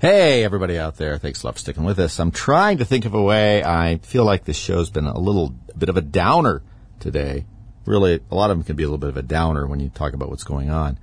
Hey, 0.00 0.44
everybody 0.44 0.78
out 0.78 0.96
there. 0.96 1.18
Thanks 1.18 1.42
a 1.42 1.46
lot 1.46 1.56
for 1.56 1.58
sticking 1.58 1.84
with 1.84 1.98
us. 1.98 2.18
I'm 2.18 2.30
trying 2.30 2.78
to 2.78 2.86
think 2.86 3.04
of 3.04 3.12
a 3.12 3.20
way. 3.20 3.62
I 3.62 3.98
feel 3.98 4.24
like 4.24 4.46
this 4.46 4.56
show's 4.56 4.88
been 4.88 5.04
a 5.04 5.18
little 5.18 5.54
a 5.74 5.76
bit 5.76 5.90
of 5.90 5.98
a 5.98 6.00
downer 6.00 6.62
today. 7.00 7.44
Really, 7.84 8.18
a 8.30 8.34
lot 8.34 8.50
of 8.50 8.56
them 8.56 8.64
can 8.64 8.76
be 8.76 8.82
a 8.82 8.86
little 8.86 8.96
bit 8.96 9.10
of 9.10 9.18
a 9.18 9.22
downer 9.22 9.66
when 9.66 9.78
you 9.78 9.90
talk 9.90 10.14
about 10.14 10.30
what's 10.30 10.42
going 10.42 10.70
on. 10.70 10.98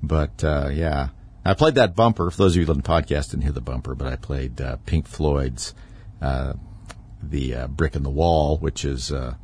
But, 0.00 0.44
uh, 0.44 0.70
yeah. 0.72 1.08
I 1.44 1.54
played 1.54 1.74
that 1.74 1.96
bumper. 1.96 2.30
For 2.30 2.36
those 2.36 2.52
of 2.52 2.60
you 2.60 2.66
who 2.66 2.68
live 2.68 2.76
in 2.76 2.82
podcast 2.84 3.30
didn't 3.32 3.42
hear 3.42 3.50
the 3.50 3.60
bumper, 3.60 3.96
but 3.96 4.06
I 4.06 4.14
played 4.14 4.60
uh, 4.60 4.76
Pink 4.86 5.08
Floyd's 5.08 5.74
uh, 6.22 6.52
The 7.20 7.52
uh, 7.52 7.66
Brick 7.66 7.96
in 7.96 8.04
the 8.04 8.10
Wall, 8.10 8.58
which 8.58 8.84
is 8.84 9.10
uh, 9.10 9.34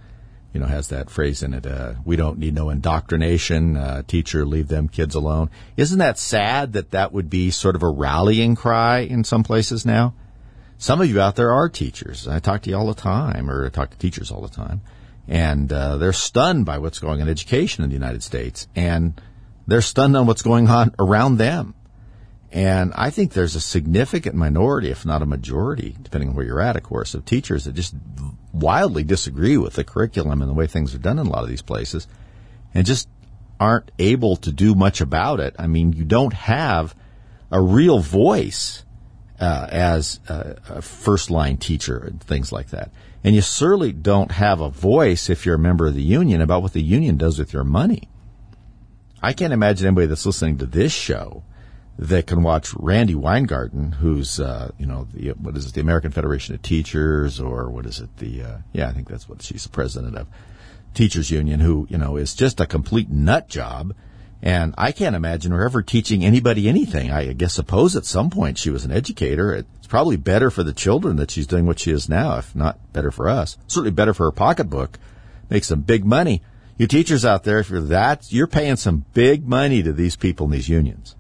you 0.53 0.61
know, 0.61 0.67
has 0.67 0.89
that 0.89 1.11
phrase 1.11 1.43
in 1.43 1.55
it, 1.55 1.67
uh, 1.67 1.95
we 2.05 2.17
don't 2.17 2.39
need 2.39 2.55
no 2.55 2.71
indoctrination, 2.71 3.77
uh, 3.77 4.03
teacher, 4.07 4.45
leave 4.45 4.69
them 4.69 4.89
kids 4.89 5.15
alone. 5.15 5.51
Isn't 5.77 5.99
that 5.99 6.19
sad 6.19 6.75
that 6.75 6.91
that 6.91 7.13
would 7.13 7.31
be 7.31 7.51
sort 7.51 7.75
of 7.75 7.83
a 7.83 7.89
rallying 7.89 8.55
cry 8.55 9.01
in 9.01 9.25
some 9.25 9.45
places 9.45 9.87
now? 9.87 10.15
Some 10.79 11.01
of 11.01 11.09
you 11.09 11.21
out 11.21 11.37
there 11.37 11.53
are 11.53 11.69
teachers. 11.69 12.27
I 12.27 12.41
talk 12.41 12.63
to 12.63 12.71
you 12.71 12.77
all 12.77 12.87
the 12.87 12.95
time, 12.95 13.49
or 13.49 13.65
I 13.65 13.69
talk 13.69 13.91
to 13.91 13.99
teachers 13.99 14.31
all 14.31 14.43
the 14.43 14.49
time, 14.49 14.83
and 15.29 15.73
uh, 15.73 15.97
they're 15.97 16.13
stunned 16.13 16.67
by 16.67 16.79
what's 16.79 16.99
going 16.99 17.21
on 17.21 17.29
in 17.29 17.31
education 17.31 17.85
in 17.85 17.91
the 17.91 17.95
United 17.95 18.23
States, 18.23 18.67
and 18.75 19.21
they're 19.67 19.81
stunned 19.81 20.17
on 20.17 20.27
what's 20.27 20.43
going 20.43 20.69
on 20.69 20.95
around 20.99 21.39
them. 21.39 21.75
And 22.53 22.93
I 22.95 23.09
think 23.09 23.33
there's 23.33 23.57
a 23.57 23.63
significant 23.63 24.35
minority, 24.35 24.91
if 24.91 25.07
not 25.07 25.23
a 25.23 25.27
majority, 25.27 25.97
depending 26.03 26.29
on 26.29 26.37
where 26.37 26.45
you're 26.45 26.61
at, 26.61 26.77
of 26.77 26.83
course, 26.83 27.15
of 27.15 27.25
teachers 27.25 27.65
that 27.65 27.73
just 27.73 27.95
wildly 28.53 29.05
disagree 29.05 29.57
with 29.57 29.73
the 29.73 29.85
curriculum 29.85 30.43
and 30.43 30.51
the 30.51 30.55
way 30.55 30.67
things 30.67 30.95
are 30.95 30.99
done 30.99 31.19
in 31.19 31.27
a 31.27 31.31
lot 31.31 31.45
of 31.45 31.49
these 31.49 31.63
places 31.63 32.07
and 32.75 32.85
just 32.85 33.09
aren't 33.59 33.91
able 33.99 34.37
to 34.37 34.53
do 34.53 34.75
much 34.75 35.01
about 35.01 35.41
it. 35.41 35.57
I 35.59 35.67
mean, 35.67 35.95
you 35.95 36.05
don't 36.05 36.35
have 36.35 36.95
a 37.51 37.61
real 37.61 38.01
voice 38.01 38.85
uh, 39.41 39.69
as 39.71 40.21
a, 40.29 40.57
a 40.69 40.83
first 40.83 41.31
line 41.31 41.57
teacher 41.57 41.97
and 41.97 42.21
things 42.21 42.53
like 42.53 42.69
that. 42.69 42.91
And 43.25 43.35
you 43.35 43.41
certainly 43.41 43.93
don't 43.93 44.31
have 44.31 44.61
a 44.61 44.69
voice 44.69 45.31
if 45.31 45.47
you're 45.47 45.55
a 45.55 45.59
member 45.59 45.87
of 45.87 45.95
the 45.95 46.03
union 46.03 46.43
about 46.43 46.61
what 46.61 46.75
the 46.75 46.83
union 46.83 47.17
does 47.17 47.39
with 47.39 47.55
your 47.55 47.65
money. 47.65 48.11
I 49.23 49.33
can't 49.33 49.55
imagine 49.55 49.87
anybody 49.87 50.09
that's 50.09 50.27
listening 50.27 50.59
to 50.59 50.67
this 50.67 50.93
show 50.93 51.45
that 51.99 52.27
can 52.27 52.43
watch 52.43 52.75
Randi 52.75 53.15
Weingarten, 53.15 53.93
who's 53.93 54.41
uh, 54.41 54.71
you 54.79 54.87
know 54.87 55.07
the, 55.13 55.31
what 55.31 55.57
is 55.57 55.67
it, 55.67 55.75
the 55.75 55.81
American 55.81 56.11
Federation 56.11 56.55
of 56.55 56.63
Teachers, 56.63 57.39
or 57.39 57.71
what 57.71 57.87
is 57.87 58.01
it? 58.01 58.17
The 58.17 58.43
uh, 58.43 58.57
yeah, 58.73 58.89
I 58.89 58.93
think 58.93 59.09
that's 59.09 59.29
what 59.29 59.43
she's 59.43 59.65
the 59.65 59.69
president 59.69 60.17
of 60.17 60.27
Teachers 60.95 61.31
Union, 61.31 61.61
who 61.61 61.87
you 61.91 61.99
know 61.99 62.17
is 62.17 62.35
just 62.35 62.61
a 62.61 62.67
complete 62.67 63.11
nut 63.11 63.49
job. 63.49 63.95
And 64.45 64.75
I 64.77 64.91
can't 64.91 65.15
imagine 65.15 65.53
her 65.53 65.65
ever 65.65 65.83
teaching 65.83 66.25
anybody 66.25 66.69
anything. 66.69 67.13
I 67.13 67.33
guess 67.33 67.55
suppose 67.55 67.95
at 67.95 68.05
some 68.05 68.29
point 68.29 68.59
she 68.59 68.71
was 68.71 68.85
an 68.85 68.91
educator. 68.91 69.55
It's 69.55 69.87
probably 69.87 70.17
better 70.17 70.51
for 70.51 70.65
the 70.65 70.73
children 70.73 71.15
that 71.17 71.31
she's 71.31 71.47
doing 71.47 71.65
what 71.65 71.79
she 71.79 71.93
is 71.93 72.09
now, 72.09 72.39
if 72.39 72.53
not 72.57 72.93
better 72.93 73.13
for 73.13 73.29
us. 73.29 73.57
Certainly 73.69 73.93
better 73.93 74.13
for 74.13 74.25
her 74.25 74.33
pocketbook. 74.33 74.99
Makes 75.49 75.69
some 75.69 75.83
big 75.83 76.05
money. 76.05 76.43
You 76.77 76.89
teachers 76.89 77.25
out 77.25 77.45
there, 77.45 77.61
if 77.61 77.71
you're 77.71 77.83
that, 77.83 78.33
you're 78.33 78.49
paying 78.49 78.75
some 78.75 79.05
big 79.15 79.47
money 79.47 79.81
to 79.85 79.93
these 79.93 80.17
people 80.17 80.47
in 80.47 80.51
these 80.53 80.69
unions 80.69 81.15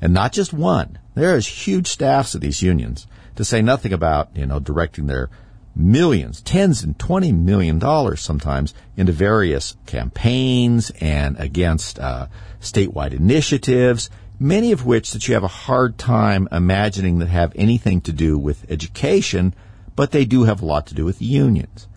and 0.00 0.12
not 0.12 0.32
just 0.32 0.52
one. 0.52 0.98
There 1.14 1.36
is 1.36 1.46
huge 1.46 1.86
staffs 1.86 2.34
of 2.34 2.40
these 2.40 2.62
unions, 2.62 3.06
to 3.36 3.44
say 3.44 3.62
nothing 3.62 3.92
about, 3.92 4.30
you 4.34 4.46
know, 4.46 4.58
directing 4.58 5.06
their 5.06 5.30
millions, 5.74 6.40
tens 6.40 6.82
and 6.82 6.98
twenty 6.98 7.32
million 7.32 7.78
dollars 7.78 8.20
sometimes 8.20 8.74
into 8.96 9.12
various 9.12 9.76
campaigns 9.86 10.90
and 11.00 11.38
against 11.38 11.98
uh, 11.98 12.26
statewide 12.60 13.12
initiatives, 13.12 14.08
many 14.38 14.72
of 14.72 14.86
which 14.86 15.12
that 15.12 15.28
you 15.28 15.34
have 15.34 15.44
a 15.44 15.48
hard 15.48 15.98
time 15.98 16.48
imagining 16.50 17.18
that 17.18 17.28
have 17.28 17.52
anything 17.56 18.00
to 18.00 18.12
do 18.12 18.38
with 18.38 18.70
education, 18.70 19.54
but 19.94 20.12
they 20.12 20.24
do 20.24 20.44
have 20.44 20.62
a 20.62 20.66
lot 20.66 20.86
to 20.86 20.94
do 20.94 21.04
with 21.04 21.20
unions. 21.22 21.88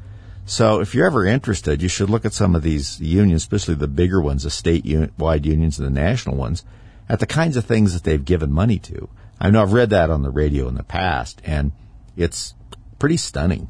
So 0.45 0.81
if 0.81 0.95
you're 0.95 1.05
ever 1.05 1.25
interested, 1.25 1.81
you 1.81 1.87
should 1.87 2.09
look 2.09 2.25
at 2.25 2.33
some 2.33 2.55
of 2.55 2.63
these 2.63 2.99
unions, 2.99 3.43
especially 3.43 3.75
the 3.75 3.87
bigger 3.87 4.19
ones, 4.19 4.43
the 4.43 4.49
statewide 4.49 5.45
unions 5.45 5.77
and 5.77 5.85
the 5.85 6.01
national 6.01 6.35
ones, 6.35 6.65
at 7.09 7.19
the 7.19 7.25
kinds 7.25 7.57
of 7.57 7.65
things 7.65 7.93
that 7.93 8.03
they've 8.03 8.23
given 8.23 8.51
money 8.51 8.77
to. 8.79 9.09
I 9.41 9.49
know 9.49 9.61
I've 9.61 9.73
read 9.73 9.89
that 9.89 10.09
on 10.09 10.21
the 10.21 10.29
radio 10.29 10.67
in 10.67 10.75
the 10.75 10.83
past, 10.83 11.41
and 11.43 11.71
it's 12.15 12.53
pretty 12.99 13.17
stunning. 13.17 13.69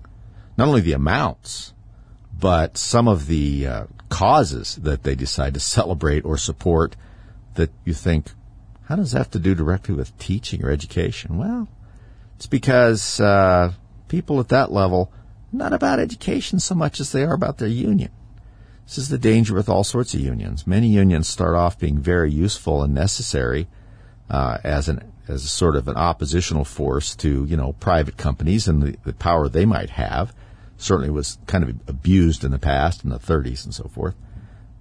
Not 0.57 0.67
only 0.67 0.81
the 0.81 0.93
amounts, 0.93 1.73
but 2.37 2.77
some 2.77 3.07
of 3.07 3.27
the 3.27 3.67
uh, 3.67 3.83
causes 4.09 4.75
that 4.81 5.03
they 5.03 5.15
decide 5.15 5.53
to 5.53 5.59
celebrate 5.59 6.25
or 6.25 6.37
support 6.37 6.95
that 7.55 7.71
you 7.85 7.93
think, 7.93 8.31
how 8.85 8.95
does 8.95 9.11
that 9.11 9.19
have 9.19 9.31
to 9.31 9.39
do 9.39 9.55
directly 9.55 9.95
with 9.95 10.17
teaching 10.17 10.63
or 10.63 10.71
education? 10.71 11.37
Well, 11.37 11.67
it's 12.35 12.47
because 12.47 13.19
uh, 13.19 13.73
people 14.07 14.39
at 14.39 14.49
that 14.49 14.71
level, 14.71 15.11
not 15.51 15.73
about 15.73 15.99
education 15.99 16.59
so 16.59 16.75
much 16.75 16.99
as 16.99 17.11
they 17.11 17.23
are 17.23 17.33
about 17.33 17.57
their 17.57 17.67
union. 17.67 18.11
This 18.89 18.97
is 18.97 19.09
the 19.09 19.19
danger 19.19 19.53
with 19.53 19.69
all 19.69 19.83
sorts 19.83 20.15
of 20.15 20.19
unions. 20.19 20.65
Many 20.65 20.87
unions 20.87 21.27
start 21.27 21.53
off 21.53 21.77
being 21.77 21.99
very 21.99 22.31
useful 22.31 22.81
and 22.81 22.91
necessary 22.91 23.67
uh, 24.31 24.57
as 24.63 24.89
an 24.89 25.13
as 25.27 25.45
a 25.45 25.47
sort 25.47 25.75
of 25.75 25.87
an 25.87 25.95
oppositional 25.95 26.65
force 26.65 27.15
to 27.17 27.45
you 27.45 27.55
know 27.55 27.73
private 27.73 28.17
companies 28.17 28.67
and 28.67 28.81
the, 28.81 28.97
the 29.05 29.13
power 29.13 29.47
they 29.47 29.63
might 29.63 29.91
have. 29.91 30.33
Certainly 30.77 31.11
was 31.11 31.37
kind 31.45 31.63
of 31.63 31.69
abused 31.87 32.43
in 32.43 32.49
the 32.49 32.57
past 32.57 33.03
in 33.03 33.11
the 33.11 33.19
30s 33.19 33.63
and 33.63 33.75
so 33.75 33.83
forth. 33.83 34.15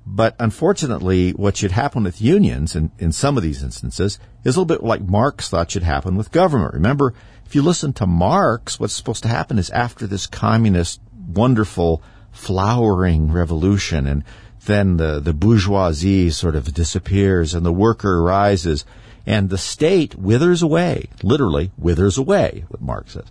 But 0.06 0.34
unfortunately, 0.38 1.32
what 1.32 1.58
should 1.58 1.72
happen 1.72 2.04
with 2.04 2.22
unions 2.22 2.74
in, 2.74 2.90
in 2.98 3.12
some 3.12 3.36
of 3.36 3.42
these 3.42 3.62
instances 3.62 4.18
is 4.42 4.56
a 4.56 4.60
little 4.60 4.64
bit 4.64 4.82
like 4.82 5.02
Marx 5.02 5.50
thought 5.50 5.70
should 5.70 5.82
happen 5.82 6.16
with 6.16 6.32
government. 6.32 6.72
Remember, 6.72 7.12
if 7.44 7.54
you 7.54 7.60
listen 7.60 7.92
to 7.92 8.06
Marx, 8.06 8.80
what's 8.80 8.94
supposed 8.94 9.24
to 9.24 9.28
happen 9.28 9.58
is 9.58 9.68
after 9.68 10.06
this 10.06 10.26
communist, 10.26 11.02
wonderful 11.28 12.02
flowering 12.38 13.32
revolution 13.32 14.06
and 14.06 14.22
then 14.64 14.96
the, 14.96 15.18
the 15.18 15.32
bourgeoisie 15.32 16.30
sort 16.30 16.54
of 16.54 16.72
disappears 16.72 17.52
and 17.52 17.66
the 17.66 17.72
worker 17.72 18.22
rises 18.22 18.84
and 19.26 19.50
the 19.50 19.58
state 19.58 20.14
withers 20.14 20.62
away, 20.62 21.08
literally 21.22 21.72
withers 21.76 22.16
away, 22.16 22.64
what 22.68 22.80
Marx 22.80 23.12
says. 23.14 23.26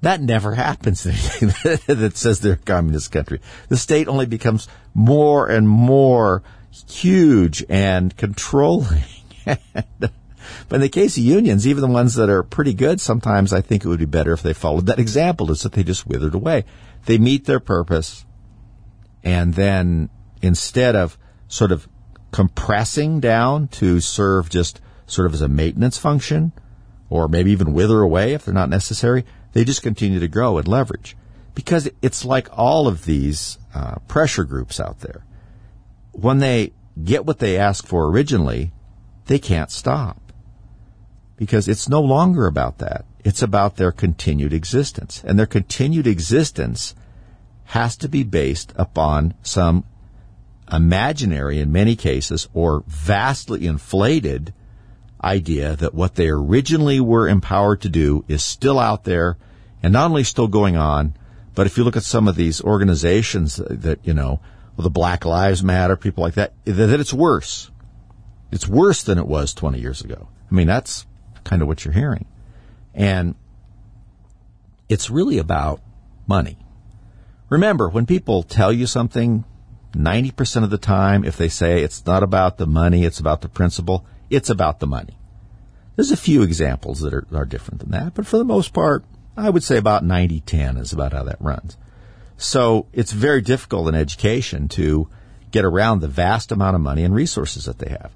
That 0.00 0.20
never 0.20 0.54
happens 0.54 1.04
that 1.04 2.12
says 2.14 2.40
they're 2.40 2.54
a 2.54 2.56
communist 2.56 3.12
country. 3.12 3.40
The 3.68 3.76
state 3.76 4.08
only 4.08 4.26
becomes 4.26 4.68
more 4.92 5.48
and 5.48 5.68
more 5.68 6.42
huge 6.88 7.64
and 7.68 8.14
controlling. 8.16 9.04
but 10.68 10.76
in 10.76 10.82
the 10.82 10.88
case 10.88 11.16
of 11.16 11.24
unions, 11.24 11.66
even 11.66 11.82
the 11.82 11.88
ones 11.88 12.14
that 12.14 12.30
are 12.30 12.42
pretty 12.42 12.74
good, 12.74 13.00
sometimes 13.00 13.52
I 13.52 13.60
think 13.60 13.84
it 13.84 13.88
would 13.88 13.98
be 13.98 14.04
better 14.06 14.32
if 14.32 14.42
they 14.42 14.52
followed 14.52 14.86
that 14.86 14.98
example, 14.98 15.50
is 15.50 15.62
that 15.62 15.72
they 15.72 15.82
just 15.82 16.06
withered 16.06 16.34
away. 16.34 16.64
They 17.06 17.18
meet 17.18 17.44
their 17.44 17.60
purpose, 17.60 18.24
and 19.22 19.54
then 19.54 20.10
instead 20.42 20.96
of 20.96 21.18
sort 21.48 21.72
of 21.72 21.88
compressing 22.32 23.20
down 23.20 23.68
to 23.68 24.00
serve 24.00 24.50
just 24.50 24.80
sort 25.06 25.26
of 25.26 25.34
as 25.34 25.40
a 25.40 25.48
maintenance 25.48 25.98
function, 25.98 26.52
or 27.08 27.28
maybe 27.28 27.52
even 27.52 27.72
wither 27.72 28.00
away 28.00 28.32
if 28.32 28.44
they're 28.44 28.54
not 28.54 28.68
necessary, 28.68 29.24
they 29.52 29.64
just 29.64 29.82
continue 29.82 30.18
to 30.18 30.28
grow 30.28 30.58
and 30.58 30.66
leverage. 30.66 31.16
Because 31.54 31.88
it's 32.02 32.24
like 32.24 32.48
all 32.50 32.88
of 32.88 33.04
these 33.04 33.58
uh, 33.74 33.96
pressure 34.08 34.42
groups 34.42 34.80
out 34.80 35.00
there. 35.00 35.24
When 36.10 36.38
they 36.38 36.72
get 37.02 37.24
what 37.24 37.38
they 37.38 37.56
ask 37.56 37.86
for 37.86 38.06
originally, 38.06 38.72
they 39.26 39.38
can't 39.38 39.70
stop. 39.70 40.23
Because 41.36 41.68
it's 41.68 41.88
no 41.88 42.00
longer 42.00 42.46
about 42.46 42.78
that. 42.78 43.04
It's 43.24 43.42
about 43.42 43.76
their 43.76 43.92
continued 43.92 44.52
existence. 44.52 45.22
And 45.26 45.38
their 45.38 45.46
continued 45.46 46.06
existence 46.06 46.94
has 47.64 47.96
to 47.96 48.08
be 48.08 48.22
based 48.22 48.72
upon 48.76 49.34
some 49.42 49.84
imaginary, 50.70 51.58
in 51.58 51.72
many 51.72 51.96
cases, 51.96 52.48
or 52.54 52.84
vastly 52.86 53.66
inflated 53.66 54.52
idea 55.22 55.74
that 55.76 55.94
what 55.94 56.14
they 56.14 56.28
originally 56.28 57.00
were 57.00 57.28
empowered 57.28 57.80
to 57.80 57.88
do 57.88 58.24
is 58.28 58.44
still 58.44 58.78
out 58.78 59.04
there 59.04 59.38
and 59.82 59.92
not 59.92 60.10
only 60.10 60.24
still 60.24 60.48
going 60.48 60.76
on, 60.76 61.14
but 61.54 61.66
if 61.66 61.76
you 61.76 61.84
look 61.84 61.96
at 61.96 62.02
some 62.02 62.28
of 62.28 62.36
these 62.36 62.60
organizations 62.60 63.56
that, 63.56 63.98
you 64.04 64.12
know, 64.12 64.40
the 64.76 64.90
Black 64.90 65.24
Lives 65.24 65.62
Matter, 65.62 65.96
people 65.96 66.22
like 66.22 66.34
that, 66.34 66.52
that 66.64 67.00
it's 67.00 67.14
worse. 67.14 67.70
It's 68.50 68.68
worse 68.68 69.02
than 69.02 69.18
it 69.18 69.26
was 69.26 69.54
20 69.54 69.80
years 69.80 70.02
ago. 70.02 70.28
I 70.50 70.54
mean, 70.54 70.66
that's 70.66 71.06
kind 71.44 71.62
of 71.62 71.68
what 71.68 71.84
you're 71.84 71.94
hearing. 71.94 72.26
And 72.94 73.34
it's 74.88 75.10
really 75.10 75.38
about 75.38 75.80
money. 76.26 76.58
Remember, 77.48 77.88
when 77.88 78.06
people 78.06 78.42
tell 78.42 78.72
you 78.72 78.86
something, 78.86 79.44
90% 79.92 80.64
of 80.64 80.70
the 80.70 80.78
time, 80.78 81.24
if 81.24 81.36
they 81.36 81.48
say 81.48 81.82
it's 81.82 82.04
not 82.04 82.22
about 82.22 82.58
the 82.58 82.66
money, 82.66 83.04
it's 83.04 83.20
about 83.20 83.42
the 83.42 83.48
principle, 83.48 84.04
it's 84.30 84.50
about 84.50 84.80
the 84.80 84.86
money. 84.86 85.16
There's 85.96 86.10
a 86.10 86.16
few 86.16 86.42
examples 86.42 87.00
that 87.00 87.14
are, 87.14 87.26
are 87.32 87.44
different 87.44 87.80
than 87.80 87.90
that, 87.90 88.14
but 88.14 88.26
for 88.26 88.38
the 88.38 88.44
most 88.44 88.72
part, 88.72 89.04
I 89.36 89.50
would 89.50 89.62
say 89.62 89.76
about 89.76 90.04
90-10 90.04 90.80
is 90.80 90.92
about 90.92 91.12
how 91.12 91.24
that 91.24 91.40
runs. 91.40 91.76
So 92.36 92.86
it's 92.92 93.12
very 93.12 93.40
difficult 93.40 93.88
in 93.88 93.94
education 93.94 94.68
to 94.68 95.08
get 95.50 95.64
around 95.64 96.00
the 96.00 96.08
vast 96.08 96.50
amount 96.50 96.74
of 96.74 96.82
money 96.82 97.04
and 97.04 97.14
resources 97.14 97.66
that 97.66 97.78
they 97.78 97.90
have. 97.90 98.12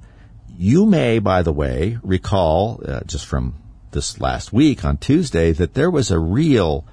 You 0.61 0.87
may, 0.87 1.21
by 1.21 1.43
the 1.43 1.53
way, 1.53 1.99
recall, 2.03 2.83
uh, 2.85 3.03
just 3.07 3.27
from 3.27 3.55
this 3.93 4.21
last 4.21 4.53
week 4.53 4.85
on 4.85 4.97
Tuesday 4.97 5.53
that 5.53 5.75
there 5.75 5.89
was 5.89 6.11
a 6.11 6.19
real 6.19 6.85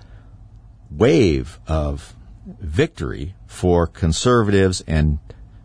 wave 0.91 1.59
of 1.65 2.15
victory 2.45 3.33
for 3.47 3.87
conservatives 3.87 4.83
and 4.85 5.17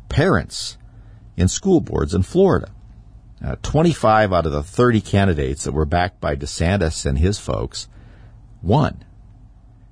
parents 0.08 0.78
in 1.36 1.46
school 1.48 1.82
boards 1.82 2.14
in 2.14 2.22
Florida. 2.22 2.70
Uh, 3.44 3.56
25 3.62 4.32
out 4.32 4.46
of 4.46 4.52
the 4.52 4.62
30 4.62 5.02
candidates 5.02 5.64
that 5.64 5.72
were 5.72 5.84
backed 5.84 6.22
by 6.22 6.34
DeSantis 6.34 7.04
and 7.04 7.18
his 7.18 7.38
folks 7.38 7.86
won. 8.62 9.04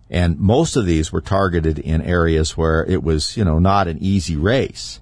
And 0.09 0.39
most 0.39 0.77
of 0.77 0.87
these 0.87 1.13
were 1.13 1.21
targeted 1.21 1.79
in 1.79 2.01
areas 2.01 2.57
where 2.57 2.87
it 2.87 3.03
was, 3.03 3.37
you 3.37 3.45
know, 3.45 3.59
not 3.59 3.87
an 3.87 3.99
easy 4.01 4.37
race. 4.37 4.99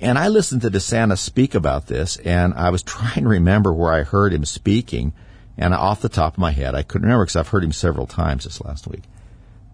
And 0.00 0.18
I 0.18 0.28
listened 0.28 0.62
to 0.62 0.70
DeSantis 0.70 1.18
speak 1.18 1.54
about 1.54 1.86
this, 1.86 2.16
and 2.18 2.54
I 2.54 2.70
was 2.70 2.82
trying 2.84 3.24
to 3.24 3.28
remember 3.28 3.72
where 3.72 3.92
I 3.92 4.02
heard 4.02 4.32
him 4.32 4.44
speaking. 4.44 5.12
And 5.56 5.72
off 5.72 6.02
the 6.02 6.08
top 6.08 6.34
of 6.34 6.38
my 6.38 6.50
head, 6.50 6.74
I 6.74 6.82
couldn't 6.82 7.06
remember 7.06 7.24
because 7.24 7.36
I've 7.36 7.48
heard 7.48 7.62
him 7.62 7.72
several 7.72 8.06
times 8.06 8.44
this 8.44 8.60
last 8.60 8.88
week. 8.88 9.04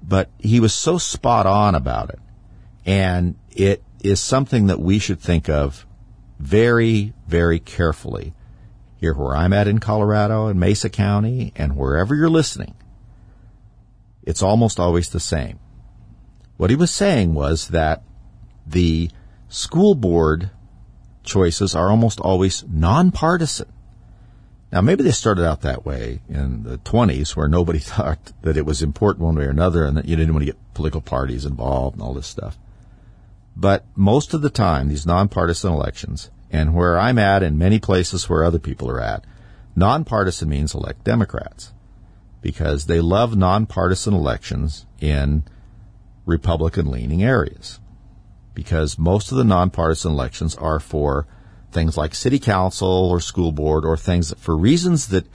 But 0.02 0.28
he 0.38 0.60
was 0.60 0.74
so 0.74 0.98
spot 0.98 1.46
on 1.46 1.74
about 1.74 2.10
it. 2.10 2.18
And 2.84 3.36
it 3.50 3.82
is 4.02 4.20
something 4.20 4.66
that 4.66 4.80
we 4.80 4.98
should 4.98 5.20
think 5.20 5.48
of 5.48 5.86
very, 6.38 7.12
very 7.26 7.58
carefully 7.58 8.34
here 9.00 9.14
where 9.14 9.34
I'm 9.34 9.54
at 9.54 9.68
in 9.68 9.78
Colorado 9.78 10.46
and 10.48 10.60
Mesa 10.60 10.90
County 10.90 11.52
and 11.56 11.76
wherever 11.76 12.14
you're 12.14 12.28
listening. 12.28 12.74
It's 14.22 14.42
almost 14.42 14.78
always 14.78 15.08
the 15.08 15.20
same. 15.20 15.58
What 16.58 16.68
he 16.68 16.76
was 16.76 16.90
saying 16.90 17.32
was 17.32 17.68
that 17.68 18.02
the 18.66 19.10
school 19.50 19.94
board 19.94 20.50
choices 21.22 21.74
are 21.74 21.90
almost 21.90 22.20
always 22.20 22.64
nonpartisan. 22.68 23.70
Now, 24.72 24.80
maybe 24.80 25.02
they 25.02 25.10
started 25.10 25.44
out 25.44 25.62
that 25.62 25.84
way 25.84 26.20
in 26.28 26.62
the 26.62 26.78
20s 26.78 27.34
where 27.36 27.48
nobody 27.48 27.78
thought 27.92 28.32
that 28.42 28.56
it 28.56 28.64
was 28.64 28.80
important 28.80 29.24
one 29.24 29.34
way 29.34 29.44
or 29.44 29.50
another 29.50 29.84
and 29.84 29.96
that 29.96 30.06
you 30.06 30.16
didn't 30.16 30.32
want 30.32 30.42
to 30.42 30.52
get 30.52 30.74
political 30.74 31.00
parties 31.00 31.44
involved 31.44 31.96
and 31.96 32.02
all 32.02 32.14
this 32.14 32.26
stuff. 32.26 32.56
But 33.56 33.84
most 33.96 34.32
of 34.32 34.42
the 34.42 34.50
time, 34.50 34.88
these 34.88 35.04
nonpartisan 35.04 35.72
elections, 35.72 36.30
and 36.50 36.74
where 36.74 36.98
I'm 36.98 37.18
at 37.18 37.42
and 37.42 37.58
many 37.58 37.78
places 37.78 38.28
where 38.28 38.44
other 38.44 38.60
people 38.60 38.88
are 38.88 39.00
at, 39.00 39.24
nonpartisan 39.74 40.48
means 40.48 40.74
elect 40.74 41.04
Democrats 41.04 41.72
because 42.40 42.86
they 42.86 43.00
love 43.00 43.36
nonpartisan 43.36 44.14
elections 44.14 44.86
in 45.00 45.44
Republican 46.24 46.90
leaning 46.90 47.22
areas. 47.22 47.80
Because 48.54 48.98
most 48.98 49.30
of 49.30 49.38
the 49.38 49.44
nonpartisan 49.44 50.12
elections 50.12 50.54
are 50.56 50.80
for 50.80 51.26
things 51.72 51.96
like 51.96 52.14
city 52.14 52.38
council 52.38 52.88
or 52.88 53.20
school 53.20 53.52
board 53.52 53.84
or 53.84 53.96
things 53.96 54.30
that 54.30 54.38
for 54.38 54.56
reasons 54.56 55.08
that 55.08 55.26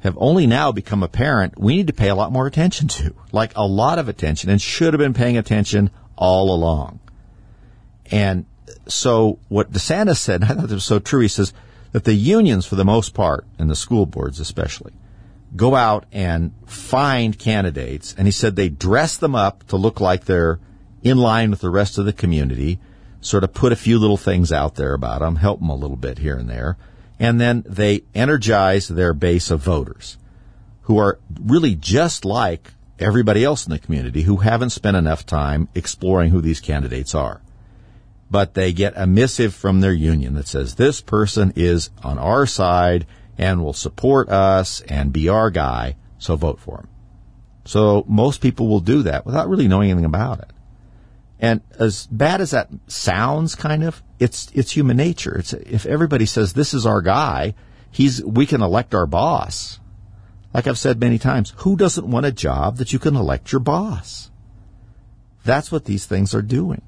have 0.00 0.16
only 0.18 0.46
now 0.46 0.70
become 0.70 1.02
apparent, 1.02 1.58
we 1.58 1.76
need 1.76 1.86
to 1.86 1.92
pay 1.92 2.08
a 2.08 2.14
lot 2.14 2.30
more 2.30 2.46
attention 2.46 2.86
to. 2.88 3.14
Like 3.32 3.52
a 3.56 3.66
lot 3.66 3.98
of 3.98 4.08
attention 4.08 4.50
and 4.50 4.60
should 4.60 4.94
have 4.94 4.98
been 4.98 5.14
paying 5.14 5.36
attention 5.36 5.90
all 6.16 6.54
along. 6.54 7.00
And 8.10 8.46
so 8.86 9.38
what 9.48 9.72
DeSantis 9.72 10.18
said, 10.18 10.44
I 10.44 10.48
thought 10.48 10.70
it 10.70 10.74
was 10.74 10.84
so 10.84 10.98
true, 10.98 11.20
he 11.20 11.28
says 11.28 11.52
that 11.92 12.04
the 12.04 12.14
unions 12.14 12.66
for 12.66 12.76
the 12.76 12.84
most 12.84 13.14
part, 13.14 13.46
and 13.58 13.70
the 13.70 13.76
school 13.76 14.06
boards 14.06 14.40
especially, 14.40 14.92
go 15.56 15.74
out 15.74 16.04
and 16.12 16.52
find 16.66 17.38
candidates, 17.38 18.14
and 18.16 18.26
he 18.26 18.32
said 18.32 18.54
they 18.54 18.68
dress 18.68 19.16
them 19.16 19.34
up 19.34 19.66
to 19.68 19.76
look 19.76 20.00
like 20.00 20.26
they're 20.26 20.60
in 21.02 21.18
line 21.18 21.50
with 21.50 21.60
the 21.60 21.70
rest 21.70 21.98
of 21.98 22.04
the 22.04 22.12
community, 22.12 22.78
sort 23.20 23.44
of 23.44 23.54
put 23.54 23.72
a 23.72 23.76
few 23.76 23.98
little 23.98 24.16
things 24.16 24.52
out 24.52 24.76
there 24.76 24.94
about 24.94 25.20
them, 25.20 25.36
help 25.36 25.60
them 25.60 25.68
a 25.68 25.74
little 25.74 25.96
bit 25.96 26.18
here 26.18 26.36
and 26.36 26.48
there, 26.48 26.76
and 27.18 27.40
then 27.40 27.64
they 27.66 28.04
energize 28.14 28.88
their 28.88 29.12
base 29.12 29.50
of 29.50 29.60
voters 29.60 30.18
who 30.82 30.98
are 30.98 31.18
really 31.40 31.74
just 31.74 32.24
like 32.24 32.72
everybody 32.98 33.44
else 33.44 33.66
in 33.66 33.70
the 33.70 33.78
community 33.78 34.22
who 34.22 34.38
haven't 34.38 34.70
spent 34.70 34.96
enough 34.96 35.26
time 35.26 35.68
exploring 35.74 36.30
who 36.30 36.40
these 36.40 36.60
candidates 36.60 37.14
are. 37.14 37.42
But 38.30 38.54
they 38.54 38.72
get 38.72 38.94
a 38.96 39.06
missive 39.06 39.54
from 39.54 39.80
their 39.80 39.92
union 39.92 40.34
that 40.34 40.48
says 40.48 40.74
this 40.74 41.00
person 41.00 41.52
is 41.56 41.90
on 42.02 42.18
our 42.18 42.46
side 42.46 43.06
and 43.36 43.62
will 43.62 43.72
support 43.72 44.28
us 44.28 44.80
and 44.82 45.12
be 45.12 45.28
our 45.28 45.50
guy, 45.50 45.96
so 46.18 46.36
vote 46.36 46.58
for 46.58 46.78
him. 46.78 46.88
So 47.64 48.04
most 48.08 48.40
people 48.40 48.68
will 48.68 48.80
do 48.80 49.02
that 49.02 49.26
without 49.26 49.48
really 49.48 49.68
knowing 49.68 49.90
anything 49.90 50.04
about 50.04 50.40
it. 50.40 50.50
And 51.40 51.60
as 51.78 52.06
bad 52.08 52.40
as 52.40 52.50
that 52.50 52.68
sounds, 52.88 53.54
kind 53.54 53.84
of, 53.84 54.02
it's 54.18 54.50
it's 54.54 54.72
human 54.72 54.96
nature. 54.96 55.38
It's 55.38 55.52
if 55.52 55.86
everybody 55.86 56.26
says 56.26 56.52
this 56.52 56.74
is 56.74 56.84
our 56.84 57.00
guy, 57.00 57.54
he's 57.90 58.24
we 58.24 58.46
can 58.46 58.62
elect 58.62 58.94
our 58.94 59.06
boss. 59.06 59.78
Like 60.52 60.66
I've 60.66 60.78
said 60.78 60.98
many 60.98 61.18
times, 61.18 61.52
who 61.58 61.76
doesn't 61.76 62.10
want 62.10 62.26
a 62.26 62.32
job 62.32 62.78
that 62.78 62.92
you 62.92 62.98
can 62.98 63.14
elect 63.14 63.52
your 63.52 63.60
boss? 63.60 64.30
That's 65.44 65.70
what 65.70 65.84
these 65.84 66.06
things 66.06 66.34
are 66.34 66.42
doing 66.42 66.82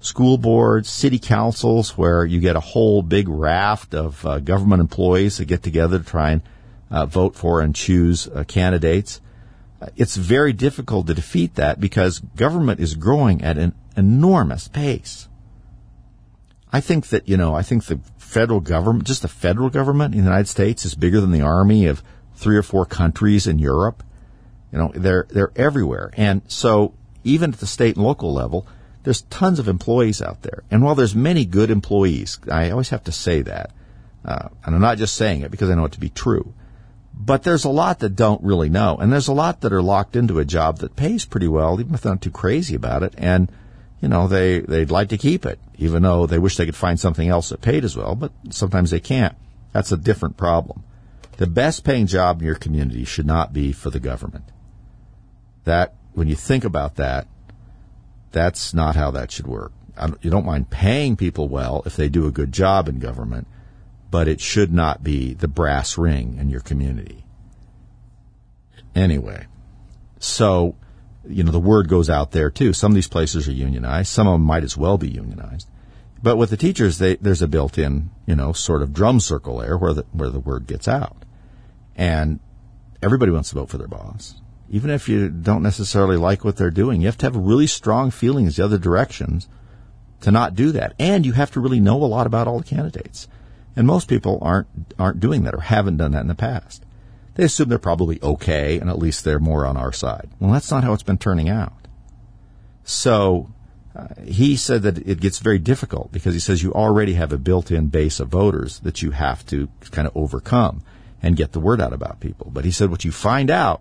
school 0.00 0.38
boards, 0.38 0.88
city 0.88 1.18
councils, 1.18 1.96
where 1.96 2.24
you 2.24 2.40
get 2.40 2.56
a 2.56 2.60
whole 2.60 3.02
big 3.02 3.28
raft 3.28 3.94
of 3.94 4.24
uh, 4.26 4.38
government 4.40 4.80
employees 4.80 5.38
that 5.38 5.44
get 5.44 5.62
together 5.62 5.98
to 5.98 6.04
try 6.04 6.32
and 6.32 6.42
uh, 6.90 7.06
vote 7.06 7.36
for 7.36 7.60
and 7.60 7.74
choose 7.74 8.26
uh, 8.28 8.42
candidates. 8.44 9.20
It's 9.96 10.16
very 10.16 10.52
difficult 10.52 11.06
to 11.06 11.14
defeat 11.14 11.54
that 11.54 11.80
because 11.80 12.18
government 12.18 12.80
is 12.80 12.94
growing 12.94 13.42
at 13.42 13.56
an 13.56 13.74
enormous 13.96 14.68
pace. 14.68 15.28
I 16.72 16.80
think 16.80 17.08
that, 17.08 17.28
you 17.28 17.36
know, 17.36 17.54
I 17.54 17.62
think 17.62 17.84
the 17.84 18.00
federal 18.18 18.60
government, 18.60 19.06
just 19.06 19.22
the 19.22 19.28
federal 19.28 19.70
government 19.70 20.14
in 20.14 20.20
the 20.20 20.26
United 20.26 20.48
States 20.48 20.84
is 20.84 20.94
bigger 20.94 21.20
than 21.20 21.32
the 21.32 21.40
army 21.40 21.86
of 21.86 22.02
three 22.34 22.56
or 22.56 22.62
four 22.62 22.86
countries 22.86 23.46
in 23.46 23.58
Europe. 23.58 24.02
You 24.72 24.78
know, 24.78 24.92
they're, 24.94 25.26
they're 25.30 25.52
everywhere. 25.56 26.10
And 26.16 26.42
so 26.46 26.94
even 27.24 27.52
at 27.52 27.58
the 27.58 27.66
state 27.66 27.96
and 27.96 28.04
local 28.04 28.32
level, 28.32 28.66
there's 29.02 29.22
tons 29.22 29.58
of 29.58 29.66
employees 29.66 30.22
out 30.22 30.42
there. 30.42 30.62
And 30.70 30.82
while 30.82 30.94
there's 30.94 31.14
many 31.14 31.44
good 31.44 31.70
employees, 31.70 32.38
I 32.50 32.70
always 32.70 32.90
have 32.90 33.04
to 33.04 33.12
say 33.12 33.42
that, 33.42 33.72
uh, 34.24 34.48
and 34.64 34.74
I'm 34.74 34.80
not 34.80 34.98
just 34.98 35.14
saying 35.14 35.40
it 35.40 35.50
because 35.50 35.70
I 35.70 35.74
know 35.74 35.86
it 35.86 35.92
to 35.92 36.00
be 36.00 36.10
true, 36.10 36.54
but 37.22 37.42
there's 37.42 37.66
a 37.66 37.70
lot 37.70 37.98
that 37.98 38.16
don't 38.16 38.42
really 38.42 38.70
know. 38.70 38.96
And 38.96 39.12
there's 39.12 39.28
a 39.28 39.34
lot 39.34 39.60
that 39.60 39.74
are 39.74 39.82
locked 39.82 40.16
into 40.16 40.38
a 40.38 40.44
job 40.44 40.78
that 40.78 40.96
pays 40.96 41.26
pretty 41.26 41.48
well, 41.48 41.78
even 41.78 41.92
if 41.92 42.00
they're 42.00 42.12
not 42.12 42.22
too 42.22 42.30
crazy 42.30 42.74
about 42.74 43.02
it. 43.02 43.12
And, 43.18 43.52
you 44.00 44.08
know, 44.08 44.26
they, 44.26 44.60
they'd 44.60 44.90
like 44.90 45.10
to 45.10 45.18
keep 45.18 45.44
it, 45.44 45.58
even 45.76 46.02
though 46.02 46.24
they 46.24 46.38
wish 46.38 46.56
they 46.56 46.64
could 46.64 46.74
find 46.74 46.98
something 46.98 47.28
else 47.28 47.50
that 47.50 47.60
paid 47.60 47.84
as 47.84 47.94
well, 47.94 48.14
but 48.14 48.32
sometimes 48.48 48.90
they 48.90 49.00
can't. 49.00 49.34
That's 49.72 49.92
a 49.92 49.98
different 49.98 50.38
problem. 50.38 50.82
The 51.36 51.46
best 51.46 51.84
paying 51.84 52.06
job 52.06 52.40
in 52.40 52.46
your 52.46 52.54
community 52.54 53.04
should 53.04 53.26
not 53.26 53.52
be 53.52 53.72
for 53.72 53.90
the 53.90 54.00
government. 54.00 54.44
That, 55.64 55.94
when 56.14 56.26
you 56.26 56.36
think 56.36 56.64
about 56.64 56.96
that, 56.96 57.28
that's 58.32 58.72
not 58.72 58.96
how 58.96 59.10
that 59.10 59.30
should 59.30 59.46
work. 59.46 59.72
you 60.22 60.30
don't 60.30 60.46
mind 60.46 60.70
paying 60.70 61.16
people 61.16 61.48
well 61.48 61.82
if 61.84 61.96
they 61.96 62.08
do 62.08 62.26
a 62.26 62.32
good 62.32 62.52
job 62.52 62.88
in 62.88 62.98
government, 62.98 63.46
but 64.10 64.26
it 64.26 64.40
should 64.40 64.72
not 64.72 65.04
be 65.04 65.34
the 65.34 65.48
brass 65.48 65.98
ring 65.98 66.38
in 66.40 66.48
your 66.48 66.60
community. 66.60 67.19
Anyway, 68.94 69.46
so, 70.18 70.76
you 71.26 71.44
know, 71.44 71.52
the 71.52 71.60
word 71.60 71.88
goes 71.88 72.10
out 72.10 72.32
there 72.32 72.50
too. 72.50 72.72
Some 72.72 72.92
of 72.92 72.94
these 72.94 73.08
places 73.08 73.48
are 73.48 73.52
unionized. 73.52 74.08
Some 74.08 74.26
of 74.26 74.34
them 74.34 74.42
might 74.42 74.64
as 74.64 74.76
well 74.76 74.98
be 74.98 75.08
unionized. 75.08 75.68
But 76.22 76.36
with 76.36 76.50
the 76.50 76.56
teachers, 76.56 76.98
they, 76.98 77.16
there's 77.16 77.42
a 77.42 77.48
built-in, 77.48 78.10
you 78.26 78.36
know, 78.36 78.52
sort 78.52 78.82
of 78.82 78.92
drum 78.92 79.20
circle 79.20 79.58
there 79.58 79.78
where 79.78 79.94
the, 79.94 80.04
where 80.12 80.28
the 80.28 80.40
word 80.40 80.66
gets 80.66 80.86
out. 80.86 81.24
And 81.96 82.40
everybody 83.02 83.32
wants 83.32 83.50
to 83.50 83.54
vote 83.54 83.70
for 83.70 83.78
their 83.78 83.88
boss 83.88 84.40
even 84.70 84.90
if 84.90 85.08
you 85.08 85.28
don't 85.28 85.64
necessarily 85.64 86.16
like 86.16 86.44
what 86.44 86.56
they're 86.56 86.70
doing, 86.70 87.00
you 87.00 87.08
have 87.08 87.18
to 87.18 87.26
have 87.26 87.36
really 87.36 87.66
strong 87.66 88.10
feelings 88.10 88.56
the 88.56 88.64
other 88.64 88.78
directions 88.78 89.48
to 90.20 90.30
not 90.30 90.54
do 90.54 90.70
that. 90.70 90.94
And 90.98 91.26
you 91.26 91.32
have 91.32 91.50
to 91.52 91.60
really 91.60 91.80
know 91.80 91.96
a 91.96 92.06
lot 92.06 92.26
about 92.26 92.46
all 92.46 92.58
the 92.58 92.64
candidates. 92.64 93.26
And 93.74 93.86
most 93.86 94.08
people 94.08 94.38
aren't 94.40 94.68
aren't 94.98 95.20
doing 95.20 95.42
that 95.42 95.54
or 95.54 95.60
haven't 95.60 95.96
done 95.96 96.12
that 96.12 96.20
in 96.20 96.28
the 96.28 96.34
past. 96.34 96.84
They 97.40 97.46
assume 97.46 97.70
they're 97.70 97.78
probably 97.78 98.20
okay 98.22 98.78
and 98.78 98.90
at 98.90 98.98
least 98.98 99.24
they're 99.24 99.38
more 99.38 99.64
on 99.64 99.78
our 99.78 99.94
side. 99.94 100.28
Well, 100.38 100.52
that's 100.52 100.70
not 100.70 100.84
how 100.84 100.92
it's 100.92 101.02
been 101.02 101.16
turning 101.16 101.48
out. 101.48 101.72
So 102.84 103.50
uh, 103.96 104.08
he 104.26 104.56
said 104.56 104.82
that 104.82 104.98
it 104.98 105.22
gets 105.22 105.38
very 105.38 105.58
difficult 105.58 106.12
because 106.12 106.34
he 106.34 106.40
says 106.40 106.62
you 106.62 106.74
already 106.74 107.14
have 107.14 107.32
a 107.32 107.38
built-in 107.38 107.86
base 107.86 108.20
of 108.20 108.28
voters 108.28 108.80
that 108.80 109.00
you 109.00 109.12
have 109.12 109.46
to 109.46 109.70
kind 109.90 110.06
of 110.06 110.14
overcome 110.14 110.82
and 111.22 111.34
get 111.34 111.52
the 111.52 111.60
word 111.60 111.80
out 111.80 111.94
about 111.94 112.20
people. 112.20 112.50
But 112.52 112.66
he 112.66 112.70
said 112.70 112.90
what 112.90 113.06
you 113.06 113.10
find 113.10 113.50
out 113.50 113.80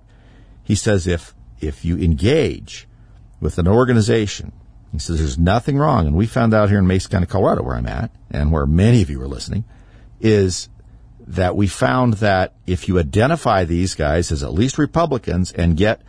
he 0.63 0.75
says 0.75 1.05
if 1.05 1.35
if 1.59 1.83
you 1.83 1.97
engage 1.97 2.87
with 3.41 3.57
an 3.57 3.67
organization, 3.67 4.53
he 4.93 4.99
says 4.99 5.19
there's 5.19 5.37
nothing 5.37 5.77
wrong, 5.77 6.07
and 6.07 6.15
we 6.15 6.27
found 6.27 6.53
out 6.53 6.69
here 6.69 6.79
in 6.79 6.87
Mesa 6.87 7.09
County, 7.09 7.25
Colorado, 7.25 7.63
where 7.63 7.75
I'm 7.75 7.87
at, 7.87 8.09
and 8.31 8.53
where 8.53 8.65
many 8.65 9.01
of 9.01 9.09
you 9.09 9.21
are 9.21 9.27
listening, 9.27 9.65
is 10.21 10.69
that 11.29 11.55
we 11.55 11.67
found 11.67 12.15
that 12.15 12.55
if 12.65 12.87
you 12.87 12.97
identify 12.97 13.63
these 13.63 13.93
guys 13.93 14.31
as 14.31 14.41
at 14.41 14.51
least 14.51 14.79
Republicans 14.79 15.51
and 15.51 15.77
get 15.77 16.01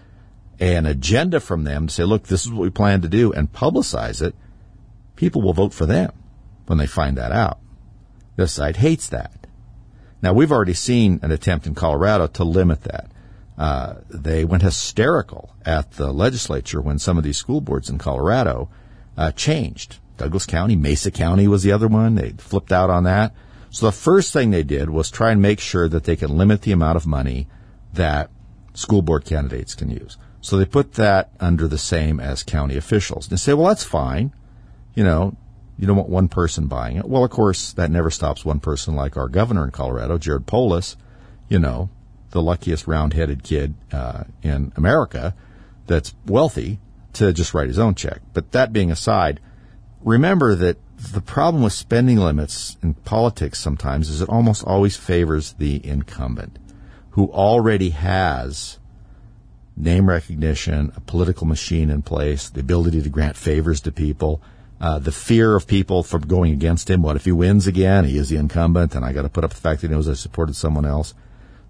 an 0.59 0.87
agenda 0.87 1.39
from 1.39 1.65
them 1.65 1.87
to 1.87 1.93
say, 1.93 2.05
look, 2.05 2.25
this 2.25 2.47
is 2.47 2.50
what 2.50 2.62
we 2.62 2.71
plan 2.71 3.03
to 3.03 3.09
do 3.09 3.31
and 3.31 3.53
publicize 3.53 4.23
it, 4.23 4.35
people 5.17 5.43
will 5.43 5.53
vote 5.53 5.75
for 5.75 5.85
them 5.85 6.11
when 6.67 6.79
they 6.79 6.87
find 6.87 7.19
that 7.19 7.33
out. 7.33 7.59
This 8.37 8.53
side 8.53 8.79
hates 8.79 9.09
that. 9.09 9.47
Now 10.23 10.33
we've 10.33 10.53
already 10.53 10.73
seen 10.73 11.21
an 11.23 11.31
attempt 11.33 11.67
in 11.67 11.75
Colorado 11.75 12.27
to 12.27 12.45
limit 12.45 12.83
that. 12.85 13.11
Uh, 13.59 13.97
they 14.09 14.47
went 14.47 14.62
hysterical 14.62 15.55
at 15.67 15.93
the 15.93 16.12
legislature 16.12 16.81
when 16.81 16.99
some 16.99 17.19
of 17.19 17.25
these 17.25 17.37
school 17.37 17.61
boards 17.61 17.91
in 17.91 17.99
Colorado 17.99 18.71
uh, 19.19 19.33
changed. 19.33 19.99
Douglas 20.17 20.47
County, 20.47 20.77
Mesa 20.77 21.11
County 21.11 21.47
was 21.47 21.62
the 21.62 21.73
other 21.73 21.89
one. 21.89 22.15
They 22.15 22.31
flipped 22.31 22.73
out 22.73 22.89
on 22.89 23.05
that. 23.05 23.35
So 23.71 23.87
the 23.87 23.93
first 23.93 24.33
thing 24.33 24.50
they 24.50 24.65
did 24.65 24.91
was 24.91 25.11
try 25.11 25.31
and 25.31 25.41
make 25.41 25.61
sure 25.61 25.89
that 25.89 26.05
they 26.05 26.17
can 26.17 26.37
limit 26.37 26.62
the 26.62 26.73
amount 26.73 26.97
of 26.97 27.07
money 27.07 27.47
that 27.93 28.31
school 28.75 29.03
board 29.03 29.25
candidates 29.25 29.75
can 29.75 29.91
use. 29.91 30.19
So 30.41 30.57
they 30.57 30.65
put 30.65 30.95
that 30.95 31.31
under 31.39 31.69
the 31.69 31.79
same 31.79 32.19
as 32.19 32.43
county 32.43 32.77
officials. 32.77 33.29
They 33.29 33.37
say, 33.37 33.53
well, 33.53 33.69
that's 33.69 33.85
fine. 33.85 34.33
You 34.95 35.05
know, 35.05 35.37
you 35.79 35.87
don't 35.87 35.97
want 35.97 36.09
one 36.09 36.29
person 36.29 36.67
buying 36.67 36.97
it. 36.97 37.09
Well, 37.09 37.25
of 37.25 37.31
course, 37.31 37.73
that 37.75 37.91
never 37.91 38.11
stops 38.11 38.45
one 38.45 38.61
person 38.61 38.95
like 38.95 39.17
our 39.17 39.29
governor 39.29 39.65
in 39.65 39.71
Colorado, 39.71 40.19
Jared 40.19 40.47
Polis, 40.47 40.97
you 41.49 41.59
know, 41.59 41.91
the 42.31 42.43
luckiest 42.43 42.87
round-headed 42.87 43.43
kid 43.43 43.75
uh, 43.93 44.25
in 44.43 44.73
America 44.77 45.35
that's 45.87 46.15
wealthy 46.27 46.79
to 47.15 47.33
just 47.33 47.55
write 47.55 47.69
his 47.69 47.79
own 47.79 47.95
check. 47.95 48.21
But 48.33 48.53
that 48.53 48.73
being 48.73 48.91
aside, 48.91 49.41
remember 50.03 50.55
that 50.55 50.79
the 51.00 51.21
problem 51.21 51.62
with 51.62 51.73
spending 51.73 52.19
limits 52.19 52.76
in 52.83 52.95
politics 52.95 53.59
sometimes 53.59 54.11
is 54.11 54.21
it 54.21 54.28
almost 54.28 54.64
always 54.64 54.97
favors 54.97 55.54
the 55.54 55.85
incumbent 55.87 56.59
who 57.11 57.30
already 57.33 57.90
has 57.90 58.78
name 59.76 60.09
recognition, 60.09 60.92
a 60.95 61.00
political 61.00 61.47
machine 61.47 61.90
in 61.90 62.02
place, 62.02 62.50
the 62.50 62.61
ability 62.61 63.02
to 63.02 63.09
grant 63.09 63.37
favors 63.37 63.80
to 63.80 63.90
people, 63.90 64.42
uh, 64.80 64.99
the 64.99 65.12
fear 65.12 65.57
of 65.57 65.66
people 65.66 66.02
from 66.02 66.23
going 66.23 66.52
against 66.52 66.88
him. 66.88 67.02
What 67.02 67.16
if 67.16 67.25
he 67.25 67.33
wins 67.33 67.66
again? 67.66 68.04
He 68.04 68.19
is 68.19 68.28
the 68.28 68.37
incumbent, 68.37 68.95
and 68.95 69.04
I 69.04 69.12
got 69.12 69.23
to 69.23 69.28
put 69.28 69.45
up 69.45 69.50
the 69.50 69.57
fact 69.57 69.80
that 69.80 69.88
he 69.88 69.95
knows 69.95 70.09
I 70.09 70.14
supported 70.14 70.54
someone 70.54 70.85
else. 70.85 71.14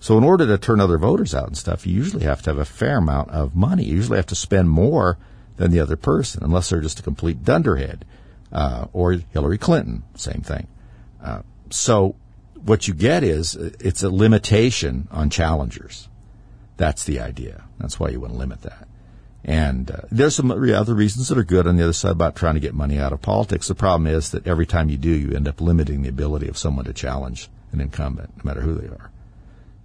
So 0.00 0.18
in 0.18 0.25
order 0.25 0.46
to 0.46 0.58
turn 0.58 0.80
other 0.80 0.99
voters 0.99 1.34
out 1.34 1.46
and 1.46 1.56
stuff, 1.56 1.87
you 1.87 1.94
usually 1.94 2.25
have 2.25 2.42
to 2.42 2.50
have 2.50 2.58
a 2.58 2.64
fair 2.64 2.99
amount 2.99 3.30
of 3.30 3.54
money. 3.54 3.84
You 3.84 3.96
usually 3.96 4.18
have 4.18 4.26
to 4.26 4.34
spend 4.34 4.70
more 4.70 5.18
than 5.56 5.70
the 5.70 5.80
other 5.80 5.96
person, 5.96 6.42
unless 6.42 6.70
they're 6.70 6.80
just 6.80 7.00
a 7.00 7.04
complete 7.04 7.44
dunderhead. 7.44 8.04
Uh, 8.52 8.87
or 8.92 9.12
Hillary 9.12 9.59
Clinton, 9.59 10.02
same 10.16 10.42
thing. 10.42 10.66
Uh, 11.23 11.42
so 11.71 12.16
what 12.64 12.88
you 12.88 12.95
get 12.95 13.23
is 13.23 13.54
it's 13.54 14.02
a 14.02 14.11
limitation 14.11 15.09
on 15.11 15.30
challengers. 15.30 16.09
That's 16.76 17.04
the 17.04 17.21
idea. 17.21 17.64
That's 17.78 18.00
why 18.00 18.09
you 18.09 18.21
want 18.21 18.33
to 18.33 18.38
limit 18.38 18.62
that. 18.62 18.88
And 19.45 19.90
uh, 19.90 20.00
there's 20.11 20.37
some 20.37 20.50
other 20.50 20.95
reasons 20.95 21.28
that 21.28 21.38
are 21.38 21.45
good 21.45 21.66
on 21.66 21.76
the 21.76 21.85
other 21.85 21.92
side 21.92 22.12
about 22.12 22.37
trying 22.37 22.54
to 22.54 22.61
get 22.61 22.75
money 22.75 22.99
out 22.99 23.12
of 23.12 23.23
politics. 23.23 23.69
The 23.69 23.75
problem 23.75 24.07
is 24.07 24.30
that 24.30 24.47
every 24.47 24.66
time 24.66 24.90
you 24.90 24.99
do, 24.99 25.11
you 25.11 25.35
end 25.35 25.49
up 25.49 25.61
limiting 25.61 26.02
the 26.02 26.09
ability 26.09 26.49
of 26.49 26.59
someone 26.59 26.85
to 26.85 26.92
challenge 26.92 27.49
an 27.73 27.80
incumbent, 27.80 28.37
no 28.37 28.42
matter 28.45 28.61
who 28.61 28.75
they 28.75 28.88
are. 28.88 29.11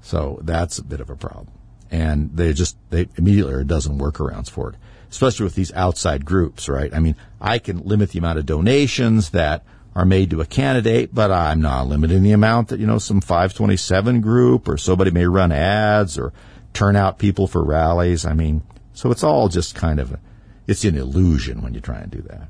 So 0.01 0.39
that's 0.43 0.77
a 0.77 0.83
bit 0.83 0.99
of 0.99 1.09
a 1.09 1.15
problem. 1.15 1.47
And 1.89 2.35
they 2.35 2.51
just, 2.53 2.77
they 2.89 3.07
immediately 3.15 3.53
are 3.53 3.63
dozen 3.63 3.97
workarounds 3.97 4.49
for 4.49 4.69
it, 4.69 4.75
especially 5.15 5.45
with 5.45 5.55
these 5.55 5.71
outside 5.71 6.25
groups, 6.25 6.67
right? 6.67 6.93
I 6.93 6.99
mean, 6.99 7.15
I 7.39 7.57
can 7.57 7.79
limit 7.79 8.09
the 8.09 8.19
amount 8.19 8.37
of 8.37 8.45
donations 8.45 9.29
that 9.29 9.63
are 9.95 10.03
made 10.03 10.29
to 10.31 10.41
a 10.41 10.45
candidate, 10.45 11.15
but 11.15 11.31
I'm 11.31 11.61
not 11.61 11.87
limiting 11.87 12.21
the 12.21 12.33
amount 12.33 12.67
that, 12.67 12.81
you 12.81 12.85
know, 12.85 12.99
some 12.99 13.21
527 13.21 14.19
group 14.19 14.67
or 14.67 14.77
somebody 14.77 15.11
may 15.11 15.25
run 15.25 15.53
ads 15.53 16.17
or 16.17 16.33
turn 16.73 16.97
out 16.97 17.17
people 17.17 17.47
for 17.47 17.63
rallies. 17.63 18.25
I 18.25 18.33
mean, 18.33 18.61
so 18.93 19.09
it's 19.09 19.23
all 19.23 19.47
just 19.47 19.73
kind 19.73 20.01
of, 20.01 20.11
a, 20.11 20.19
it's 20.67 20.83
an 20.83 20.97
illusion 20.97 21.61
when 21.61 21.73
you 21.73 21.79
try 21.79 21.99
and 21.99 22.11
do 22.11 22.21
that. 22.23 22.49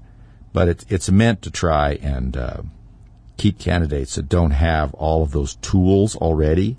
But 0.51 0.67
it's, 0.67 0.85
it's 0.89 1.11
meant 1.11 1.43
to 1.43 1.51
try 1.51 1.99
and, 2.01 2.35
uh, 2.35 2.61
keep 3.37 3.59
candidates 3.59 4.15
that 4.15 4.27
don't 4.27 4.51
have 4.51 4.91
all 4.95 5.21
of 5.21 5.31
those 5.31 5.53
tools 5.57 6.15
already 6.15 6.77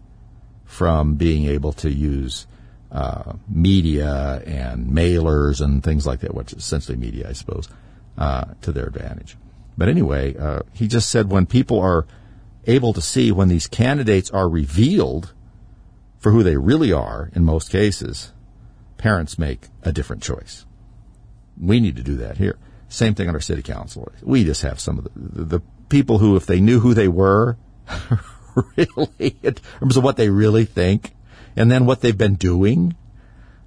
from 0.64 1.14
being 1.14 1.44
able 1.44 1.72
to 1.74 1.92
use 1.92 2.48
uh, 2.96 3.34
media 3.46 4.42
and 4.46 4.86
mailers 4.86 5.60
and 5.60 5.84
things 5.84 6.06
like 6.06 6.20
that, 6.20 6.34
which 6.34 6.54
is 6.54 6.60
essentially 6.60 6.96
media, 6.96 7.28
I 7.28 7.34
suppose, 7.34 7.68
uh, 8.16 8.46
to 8.62 8.72
their 8.72 8.86
advantage. 8.86 9.36
But 9.76 9.90
anyway, 9.90 10.34
uh, 10.34 10.60
he 10.72 10.88
just 10.88 11.10
said 11.10 11.30
when 11.30 11.44
people 11.44 11.78
are 11.78 12.06
able 12.66 12.94
to 12.94 13.02
see 13.02 13.30
when 13.30 13.48
these 13.48 13.66
candidates 13.66 14.30
are 14.30 14.48
revealed 14.48 15.34
for 16.20 16.32
who 16.32 16.42
they 16.42 16.56
really 16.56 16.90
are, 16.90 17.30
in 17.34 17.44
most 17.44 17.70
cases, 17.70 18.32
parents 18.96 19.38
make 19.38 19.68
a 19.82 19.92
different 19.92 20.22
choice. 20.22 20.64
We 21.60 21.80
need 21.80 21.96
to 21.96 22.02
do 22.02 22.16
that 22.16 22.38
here. 22.38 22.56
Same 22.88 23.14
thing 23.14 23.28
on 23.28 23.34
our 23.34 23.42
city 23.42 23.60
council. 23.60 24.10
We 24.22 24.42
just 24.42 24.62
have 24.62 24.80
some 24.80 24.96
of 24.96 25.04
the, 25.04 25.10
the 25.44 25.60
people 25.90 26.16
who, 26.16 26.34
if 26.36 26.46
they 26.46 26.60
knew 26.60 26.80
who 26.80 26.94
they 26.94 27.08
were, 27.08 27.58
really, 28.76 29.36
in 29.42 29.54
terms 29.54 29.98
of 29.98 30.02
what 30.02 30.16
they 30.16 30.30
really 30.30 30.64
think, 30.64 31.12
and 31.56 31.70
then 31.70 31.86
what 31.86 32.00
they've 32.00 32.16
been 32.16 32.34
doing, 32.34 32.94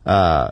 uh, 0.06 0.52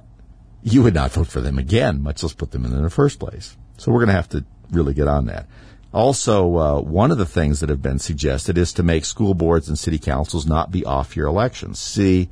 you 0.64 0.84
would 0.84 0.94
not 0.94 1.12
vote 1.12 1.28
for 1.28 1.42
them 1.42 1.58
again, 1.58 2.02
much 2.02 2.24
less 2.24 2.34
put 2.34 2.52
them 2.52 2.66
in 2.66 2.74
in 2.74 2.84
the 2.84 2.90
first 2.90 3.20
place. 3.20 3.56
So 3.78 3.92
we're 3.92 4.00
going 4.00 4.08
to 4.08 4.14
have 4.14 4.30
to 4.30 4.44
really 4.72 4.94
get 4.94 5.08
on 5.08 5.28
that. 5.28 5.46
Also, 5.94 6.58
uh, 6.58 6.82
one 6.82 7.12
of 7.12 7.18
the 7.18 7.26
things 7.26 7.60
that 7.62 7.70
have 7.70 7.82
been 7.82 8.00
suggested 8.00 8.58
is 8.58 8.74
to 8.74 8.84
make 8.84 9.06
school 9.06 9.34
boards 9.34 9.70
and 9.70 9.80
city 9.80 9.98
councils 9.98 10.46
not 10.46 10.72
be 10.72 10.84
off-year 10.84 11.26
elections. 11.26 11.80
See, 11.80 12.30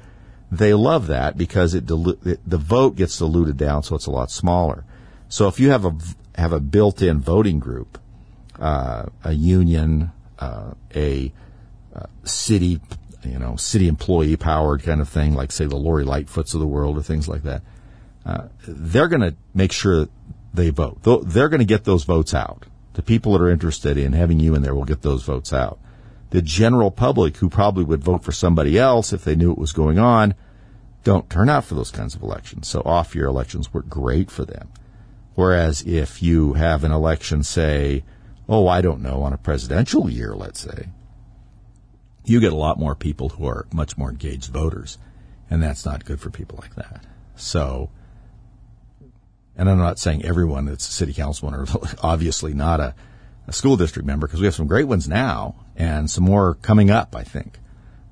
they 0.52 0.74
love 0.74 1.08
that 1.08 1.38
because 1.38 1.74
it, 1.74 1.86
dilu- 1.86 2.24
it, 2.26 2.40
the 2.46 2.58
vote 2.58 2.96
gets 2.96 3.18
diluted 3.18 3.58
down, 3.58 3.84
so 3.84 3.96
it's 3.96 4.06
a 4.06 4.12
lot 4.12 4.30
smaller. 4.30 4.84
So 5.30 5.48
if 5.48 5.60
you 5.60 5.70
have 5.70 5.86
a 5.86 5.96
have 6.36 6.52
a 6.52 6.60
built-in 6.60 7.22
voting 7.22 7.60
group, 7.60 7.98
uh, 8.60 9.06
a 9.24 9.32
union, 9.32 10.12
uh, 10.38 10.74
a 10.94 11.32
uh, 11.96 12.06
city, 12.26 12.82
you 13.26 13.40
know, 13.40 13.56
city 13.56 13.88
employee 13.88 14.38
powered 14.38 14.84
kind 14.84 15.02
of 15.02 15.10
thing, 15.10 15.34
like 15.34 15.52
say 15.52 15.66
the 15.66 15.76
Lori 15.76 16.06
Lightfoots 16.06 16.54
of 16.54 16.60
the 16.60 16.68
world 16.68 16.98
or 16.98 17.04
things 17.04 17.28
like 17.28 17.44
that. 17.44 17.62
Uh, 18.26 18.48
they're 18.68 19.08
going 19.08 19.22
to 19.22 19.36
make 19.54 19.72
sure 19.72 20.08
they 20.54 20.70
vote. 20.70 21.00
They're 21.04 21.50
going 21.50 21.60
to 21.60 21.66
get 21.66 21.84
those 21.84 22.04
votes 22.04 22.34
out. 22.34 22.66
The 22.94 23.04
people 23.04 23.34
that 23.34 23.42
are 23.42 23.50
interested 23.50 23.98
in 23.98 24.14
having 24.14 24.40
you 24.40 24.56
in 24.56 24.62
there 24.62 24.74
will 24.74 24.86
get 24.86 25.02
those 25.02 25.24
votes 25.24 25.52
out. 25.52 25.80
The 26.32 26.42
general 26.42 26.92
public, 26.92 27.38
who 27.38 27.50
probably 27.50 27.84
would 27.84 28.04
vote 28.04 28.24
for 28.24 28.32
somebody 28.32 28.80
else 28.80 29.14
if 29.14 29.24
they 29.24 29.36
knew 29.36 29.50
what 29.50 29.60
was 29.60 29.74
going 29.74 30.00
on, 30.00 30.34
don't 31.04 31.30
turn 31.30 31.50
out 31.50 31.66
for 31.66 31.76
those 31.76 31.92
kinds 31.92 32.16
of 32.16 32.24
elections. 32.24 32.68
So 32.68 32.82
off-year 32.84 33.26
elections 33.26 33.74
work 33.74 33.88
great 33.88 34.32
for 34.32 34.44
them. 34.44 34.70
Whereas 35.36 35.84
if 35.84 36.24
you 36.24 36.54
have 36.54 36.84
an 36.84 36.92
election, 36.92 37.44
say, 37.44 38.04
oh, 38.50 38.68
I 38.68 38.82
don't 38.82 39.02
know, 39.02 39.22
on 39.22 39.34
a 39.34 39.38
presidential 39.38 40.10
year, 40.10 40.34
let's 40.34 40.62
say, 40.62 40.90
you 42.26 42.40
get 42.40 42.54
a 42.54 42.58
lot 42.58 42.80
more 42.80 42.96
people 42.96 43.30
who 43.30 43.48
are 43.48 43.68
much 43.74 43.98
more 43.98 44.10
engaged 44.10 44.52
voters, 44.52 44.98
and 45.50 45.62
that's 45.62 45.86
not 45.86 46.06
good 46.06 46.20
for 46.20 46.30
people 46.30 46.60
like 46.62 46.76
that. 46.76 47.06
So, 47.36 47.90
and 49.56 49.70
I'm 49.70 49.78
not 49.78 50.00
saying 50.00 50.26
everyone 50.26 50.66
that's 50.66 50.88
a 50.88 50.92
city 50.92 51.14
councilman 51.14 51.60
or 51.60 51.68
obviously 52.04 52.54
not 52.54 52.80
a, 52.80 52.96
a 53.48 53.54
school 53.54 53.78
district 53.78 54.06
member 54.06 54.28
because 54.28 54.40
we 54.40 54.46
have 54.46 54.56
some 54.56 54.68
great 54.68 54.88
ones 54.88 55.08
now 55.08 55.56
and 55.76 56.10
some 56.10 56.24
more 56.24 56.56
coming 56.56 56.90
up, 56.90 57.16
I 57.16 57.24
think. 57.24 57.60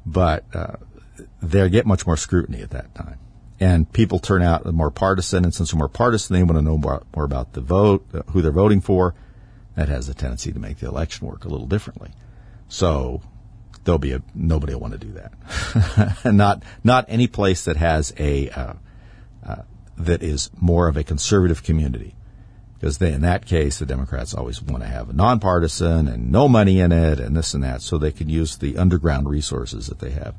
But 0.06 0.46
uh, 0.54 0.76
they 1.42 1.70
get 1.70 1.86
much 1.86 2.06
more 2.06 2.18
scrutiny 2.18 2.62
at 2.62 2.72
that 2.72 2.94
time. 2.96 3.20
And 3.60 3.92
people 3.94 4.20
turn 4.20 4.42
out 4.42 4.66
more 4.74 4.92
partisan, 4.92 5.46
and 5.46 5.54
since 5.54 5.72
they're 5.72 5.78
more 5.78 5.88
partisan, 5.88 6.34
they 6.34 6.44
want 6.44 6.58
to 6.58 6.62
know 6.62 6.78
more, 6.78 7.04
more 7.16 7.24
about 7.24 7.54
the 7.54 7.62
vote, 7.62 8.06
uh, 8.14 8.24
who 8.32 8.42
they're 8.42 8.52
voting 8.52 8.82
for. 8.82 9.16
That 9.76 9.90
has 9.90 10.10
a 10.10 10.14
tendency 10.14 10.52
to 10.52 10.60
make 10.60 10.80
the 10.80 10.88
election 10.88 11.28
work 11.28 11.46
a 11.46 11.50
little 11.50 11.66
differently. 11.66 12.12
So 12.68 13.22
there'll 13.84 14.00
be 14.00 14.14
a 14.14 14.22
nobody 14.34 14.74
will 14.74 14.82
want 14.82 14.94
to 14.94 15.00
do 15.00 15.14
that. 15.14 16.26
not 16.34 16.64
not 16.84 17.06
any 17.08 17.28
place 17.28 17.66
that 17.66 17.78
has 17.78 18.14
a 18.18 18.50
uh, 18.50 18.74
uh, 19.46 19.64
that 19.98 20.24
is 20.24 20.50
more 20.60 20.88
of 20.88 20.98
a 20.98 21.04
conservative 21.04 21.64
community, 21.64 22.16
because 22.80 23.02
in 23.02 23.22
that 23.22 23.46
case 23.46 23.80
the 23.80 23.86
Democrats 23.86 24.34
always 24.34 24.62
want 24.62 24.84
to 24.84 24.90
have 24.90 25.10
a 25.10 25.14
nonpartisan 25.14 26.08
and 26.08 26.32
no 26.32 26.48
money 26.48 26.80
in 26.80 26.92
it 26.92 27.20
and 27.20 27.36
this 27.36 27.54
and 27.54 27.64
that, 27.64 27.82
so 27.82 27.98
they 27.98 28.12
can 28.12 28.30
use 28.30 28.58
the 28.58 28.78
underground 28.78 29.30
resources 29.30 29.88
that 29.88 30.00
they 30.00 30.12
have, 30.12 30.36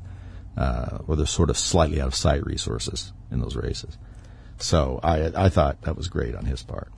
uh, 0.57 0.99
or 1.07 1.15
the 1.15 1.27
sort 1.27 1.49
of 1.49 1.57
slightly 1.57 2.01
out 2.01 2.07
of 2.07 2.15
sight 2.15 2.45
resources 2.45 3.11
in 3.31 3.39
those 3.39 3.55
races. 3.55 3.97
So 4.57 4.99
I 5.03 5.31
I 5.35 5.49
thought 5.49 5.81
that 5.83 5.95
was 5.95 6.07
great 6.07 6.35
on 6.35 6.45
his 6.45 6.63
part. 6.63 6.89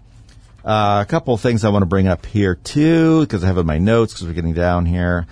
Uh, 0.64 1.02
a 1.02 1.10
couple 1.10 1.34
of 1.34 1.40
things 1.40 1.64
I 1.64 1.70
want 1.70 1.84
to 1.84 1.88
bring 1.88 2.08
up 2.08 2.26
here 2.26 2.56
too, 2.56 3.22
because 3.22 3.44
I 3.44 3.48
have 3.48 3.58
in 3.58 3.66
my 3.66 3.78
notes 3.78 4.14
because 4.14 4.28
we're 4.28 4.34
getting 4.34 4.54
down 4.54 4.86
here. 4.86 5.26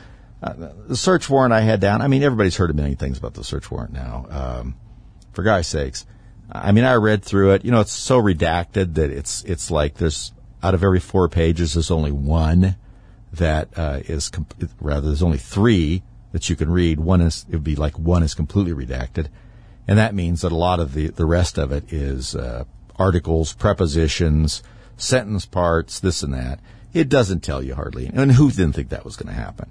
Uh, 0.45 0.53
the 0.87 0.95
search 0.95 1.27
warrant 1.27 1.53
I 1.53 1.61
had 1.61 1.79
down. 1.79 2.03
I 2.03 2.07
mean, 2.07 2.21
everybody's 2.21 2.55
heard 2.55 2.69
a 2.69 2.73
million 2.73 2.97
things 2.97 3.17
about 3.17 3.33
the 3.33 3.43
search 3.43 3.71
warrant 3.71 3.93
now. 3.93 4.27
Um, 4.29 4.75
for 5.33 5.41
God's 5.41 5.67
sakes, 5.67 6.05
I 6.51 6.71
mean, 6.71 6.83
I 6.83 6.93
read 6.93 7.23
through 7.23 7.53
it. 7.53 7.65
You 7.65 7.71
know, 7.71 7.79
it's 7.79 7.91
so 7.91 8.21
redacted 8.21 8.93
that 8.93 9.09
it's 9.09 9.43
it's 9.45 9.71
like 9.71 9.95
there's 9.95 10.33
out 10.61 10.75
of 10.75 10.83
every 10.83 10.99
four 10.99 11.27
pages, 11.29 11.73
there's 11.73 11.89
only 11.89 12.11
one 12.11 12.75
that 13.33 13.69
uh, 13.75 14.01
is 14.05 14.29
comp- 14.29 14.53
rather 14.79 15.07
there's 15.07 15.23
only 15.23 15.39
three 15.39 16.03
that 16.31 16.47
you 16.47 16.55
can 16.55 16.69
read. 16.69 16.99
One 16.99 17.21
is 17.21 17.47
it 17.49 17.55
would 17.55 17.63
be 17.63 17.75
like 17.75 17.97
one 17.97 18.21
is 18.21 18.35
completely 18.35 18.73
redacted, 18.73 19.29
and 19.87 19.97
that 19.97 20.13
means 20.13 20.41
that 20.41 20.51
a 20.51 20.55
lot 20.55 20.79
of 20.79 20.93
the 20.93 21.07
the 21.07 21.25
rest 21.25 21.57
of 21.57 21.71
it 21.71 21.91
is 21.91 22.35
uh, 22.35 22.65
articles, 22.97 23.53
prepositions, 23.53 24.61
sentence 24.95 25.47
parts, 25.47 25.99
this 25.99 26.21
and 26.21 26.35
that. 26.35 26.59
It 26.93 27.09
doesn't 27.09 27.41
tell 27.41 27.63
you 27.63 27.73
hardly. 27.73 28.11
And 28.13 28.33
who 28.33 28.51
didn't 28.51 28.73
think 28.73 28.89
that 28.89 29.03
was 29.03 29.17
going 29.17 29.33
to 29.33 29.41
happen? 29.41 29.69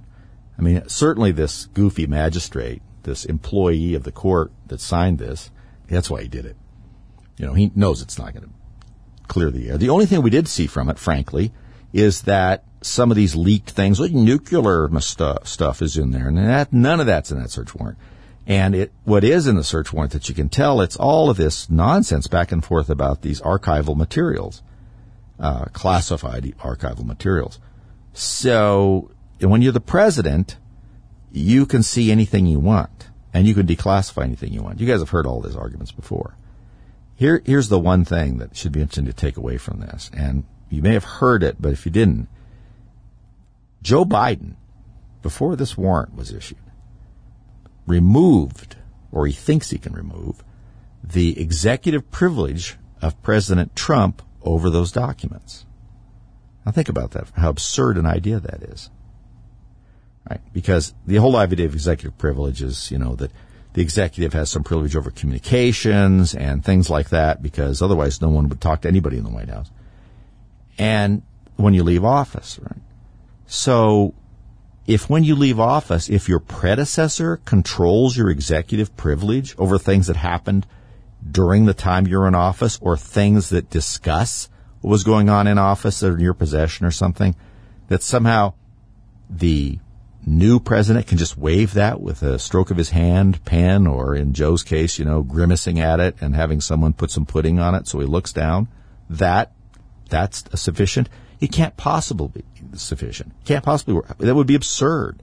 I 0.59 0.63
mean, 0.63 0.89
certainly 0.89 1.33
this 1.33 1.67
goofy 1.67 2.07
magistrate, 2.07 2.83
this 3.03 3.25
employee 3.25 3.95
of 3.95 4.05
the 4.05 4.13
court 4.13 4.53
that 4.67 4.81
signed 4.81 5.19
this, 5.19 5.51
that's 5.89 6.11
why 6.11 6.23
he 6.23 6.29
did 6.29 6.47
it. 6.47 6.57
You 7.37 7.47
know, 7.47 7.55
he 7.55 7.71
knows 7.75 8.01
it's 8.01 8.19
not 8.19 8.33
going 8.33 8.45
to 8.45 8.51
clear 9.27 9.51
the 9.51 9.69
air. 9.69 9.79
The 9.79 9.91
only 9.91 10.07
thing 10.07 10.23
we 10.23 10.31
did 10.31 10.49
see 10.49 10.67
from 10.67 10.89
it, 10.89 10.99
frankly, 10.99 11.53
is 11.93 12.23
that 12.23 12.65
some 12.81 13.11
of 13.11 13.17
these 13.17 13.35
leaked 13.35 13.71
things, 13.71 13.99
like 13.99 14.13
nuclear 14.13 14.89
stuff, 15.01 15.47
stuff 15.47 15.83
is 15.83 15.97
in 15.97 16.11
there, 16.11 16.29
and 16.29 16.39
that, 16.39 16.73
none 16.73 17.01
of 17.01 17.07
that's 17.07 17.31
in 17.31 17.41
that 17.41 17.51
search 17.51 17.75
warrant. 17.75 17.99
And 18.47 18.75
it, 18.75 18.93
what 19.05 19.25
is 19.25 19.47
in 19.47 19.57
the 19.57 19.65
search 19.65 19.93
warrant 19.93 20.13
that 20.13 20.29
you 20.29 20.35
can 20.35 20.51
tell, 20.51 20.81
it's 20.81 20.97
all 20.97 21.31
of 21.31 21.39
this 21.39 21.71
nonsense 21.71 22.27
back 22.27 22.53
and 22.53 22.63
forth 22.63 22.91
about 22.91 23.23
these 23.23 23.41
archival 23.41 23.97
materials, 23.97 24.63
uh, 25.41 25.65
classified 25.73 26.45
archival 26.59 27.05
materials. 27.05 27.59
So 28.13 29.11
when 29.51 29.63
you're 29.63 29.73
the 29.73 29.81
president, 29.81 30.57
you 31.33 31.67
can 31.67 31.83
see 31.83 32.13
anything 32.13 32.47
you 32.47 32.59
want, 32.59 33.09
and 33.33 33.47
you 33.47 33.55
can 33.55 33.67
declassify 33.67 34.23
anything 34.23 34.53
you 34.53 34.63
want. 34.63 34.81
You 34.81 34.87
guys 34.87 35.01
have 35.01 35.11
heard 35.11 35.27
all 35.27 35.41
these 35.41 35.57
arguments 35.57 35.93
before. 35.93 36.37
Here, 37.17 37.43
here's 37.45 37.69
the 37.69 37.79
one 37.79 38.05
thing 38.05 38.39
that 38.39 38.57
should 38.57 38.73
be 38.73 38.81
interesting 38.81 39.07
to 39.07 39.13
take 39.13 39.37
away 39.37 39.57
from 39.57 39.81
this, 39.81 40.11
and 40.15 40.45
you 40.69 40.83
may 40.83 40.95
have 40.95 41.05
heard 41.05 41.43
it, 41.43 41.57
but 41.61 41.73
if 41.73 41.87
you 41.87 41.93
didn't, 41.93 42.29
Joe 43.83 44.05
Biden, 44.05 44.55
before 45.23 45.57
this 45.57 45.77
warrant 45.77 46.15
was 46.15 46.33
issued, 46.33 46.59
removed, 47.87 48.77
or 49.13 49.27
he 49.27 49.33
thinks 49.33 49.71
he 49.71 49.79
can 49.79 49.93
remove, 49.93 50.43
the 51.03 51.39
executive 51.41 52.11
privilege 52.11 52.77
of 53.03 53.21
President 53.23 53.77
Trump 53.77 54.23
over 54.43 54.71
those 54.71 54.91
documents. 54.91 55.67
Now 56.65 56.73
think 56.73 56.89
about 56.89 57.11
that, 57.13 57.31
how 57.37 57.51
absurd 57.51 57.99
an 57.99 58.07
idea 58.07 58.41
that 58.41 58.63
is. 58.63 58.91
Right? 60.29 60.41
Because 60.53 60.95
the 61.07 61.17
whole 61.17 61.37
idea 61.37 61.67
of 61.67 61.75
executive 61.75 62.17
privilege 62.17 62.63
is, 62.63 62.91
you 62.91 62.99
know, 62.99 63.15
that 63.17 63.31
the 63.75 63.83
executive 63.83 64.33
has 64.33 64.51
some 64.51 64.63
privilege 64.63 64.97
over 64.97 65.11
communications 65.11 66.35
and 66.35 66.65
things 66.65 66.89
like 66.89 67.11
that 67.11 67.43
because 67.43 67.83
otherwise 67.83 68.23
no 68.23 68.31
one 68.31 68.49
would 68.49 68.61
talk 68.61 68.83
to 68.83 68.89
anybody 68.89 69.19
in 69.19 69.25
the 69.25 69.31
White 69.31 69.49
House. 69.49 69.71
And 70.79 71.23
when 71.57 71.75
you 71.75 71.83
leave 71.83 72.05
office, 72.05 72.59
right? 72.63 72.81
So 73.47 74.15
if 74.87 75.11
when 75.11 75.25
you 75.25 75.35
leave 75.35 75.59
office, 75.59 76.09
if 76.09 76.29
your 76.29 76.39
predecessor 76.39 77.39
controls 77.39 78.17
your 78.17 78.31
executive 78.31 78.97
privilege 78.97 79.55
over 79.59 79.79
things 79.79 80.07
that 80.07 80.17
happened 80.17 80.67
during 81.29 81.65
the 81.65 81.75
time 81.75 82.07
you're 82.07 82.29
in 82.29 82.35
office 82.35 82.79
or 82.81 82.97
things 82.97 83.49
that 83.49 83.71
discuss 83.71 84.49
what 84.81 84.91
was 84.91 85.05
going 85.05 85.29
on 85.29 85.47
in 85.47 85.59
office 85.59 86.03
or 86.03 86.15
in 86.15 86.21
your 86.21 86.35
possession 86.35 86.87
or 86.87 86.91
something, 86.91 87.35
that 87.89 88.03
somehow 88.03 88.53
the 89.31 89.79
new 90.27 90.61
president 90.61 91.07
can 91.07 91.19
just 91.19 91.37
wave 91.37 91.75
that 91.75 92.01
with 92.01 92.23
a 92.23 92.39
stroke 92.39 92.71
of 92.71 92.77
his 92.77 92.91
hand, 92.91 93.45
pen, 93.45 93.87
or 93.87 94.15
in 94.15 94.33
Joe's 94.33 94.63
case, 94.63 94.99
you 94.99 95.05
know, 95.05 95.23
grimacing 95.23 95.81
at 95.81 96.01
it 96.01 96.17
and 96.21 96.35
having 96.35 96.61
someone 96.61 96.93
put 96.93 97.11
some 97.11 97.27
pudding 97.27 97.59
on 97.59 97.75
it 97.75 97.87
so 97.87 98.01
he 98.01 98.07
looks 98.07 98.33
down. 98.33 98.69
That, 99.11 99.53
that's 100.09 100.45
sufficient. 100.61 101.09
It 101.41 101.53
can't 101.53 101.77
possibly 101.77 102.29
be 102.29 102.45
sufficient. 102.77 103.33
Can't 103.45 103.65
possibly 103.65 103.95
work. 103.95 104.17
That 104.19 104.35
would 104.35 104.47
be 104.47 104.55
absurd. 104.55 105.23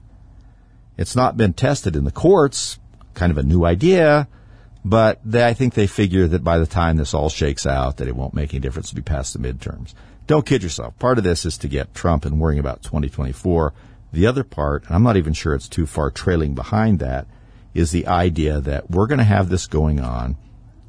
It's 0.96 1.16
not 1.16 1.36
been 1.36 1.52
tested 1.52 1.96
in 1.96 2.04
the 2.04 2.12
courts. 2.12 2.78
Kind 3.14 3.30
of 3.30 3.38
a 3.38 3.42
new 3.42 3.64
idea. 3.64 4.28
But 4.84 5.20
they, 5.24 5.46
I 5.46 5.54
think 5.54 5.74
they 5.74 5.86
figure 5.86 6.26
that 6.26 6.42
by 6.42 6.58
the 6.58 6.66
time 6.66 6.96
this 6.96 7.14
all 7.14 7.28
shakes 7.28 7.66
out, 7.66 7.98
that 7.98 8.08
it 8.08 8.16
won't 8.16 8.34
make 8.34 8.52
any 8.52 8.60
difference 8.60 8.88
to 8.90 8.94
be 8.94 9.02
past 9.02 9.32
the 9.32 9.38
midterms. 9.38 9.94
Don't 10.26 10.46
kid 10.46 10.62
yourself. 10.62 10.98
Part 10.98 11.18
of 11.18 11.24
this 11.24 11.44
is 11.44 11.58
to 11.58 11.68
get 11.68 11.94
Trump 11.94 12.24
and 12.24 12.40
worrying 12.40 12.60
about 12.60 12.82
2024. 12.82 13.72
The 14.12 14.26
other 14.26 14.44
part, 14.44 14.84
and 14.86 14.94
I'm 14.94 15.02
not 15.02 15.16
even 15.16 15.32
sure 15.32 15.54
it's 15.54 15.68
too 15.68 15.86
far 15.86 16.10
trailing 16.10 16.54
behind 16.54 16.98
that, 16.98 17.26
is 17.74 17.90
the 17.90 18.06
idea 18.06 18.60
that 18.60 18.90
we're 18.90 19.06
going 19.06 19.18
to 19.18 19.24
have 19.24 19.48
this 19.48 19.66
going 19.66 20.00
on. 20.00 20.36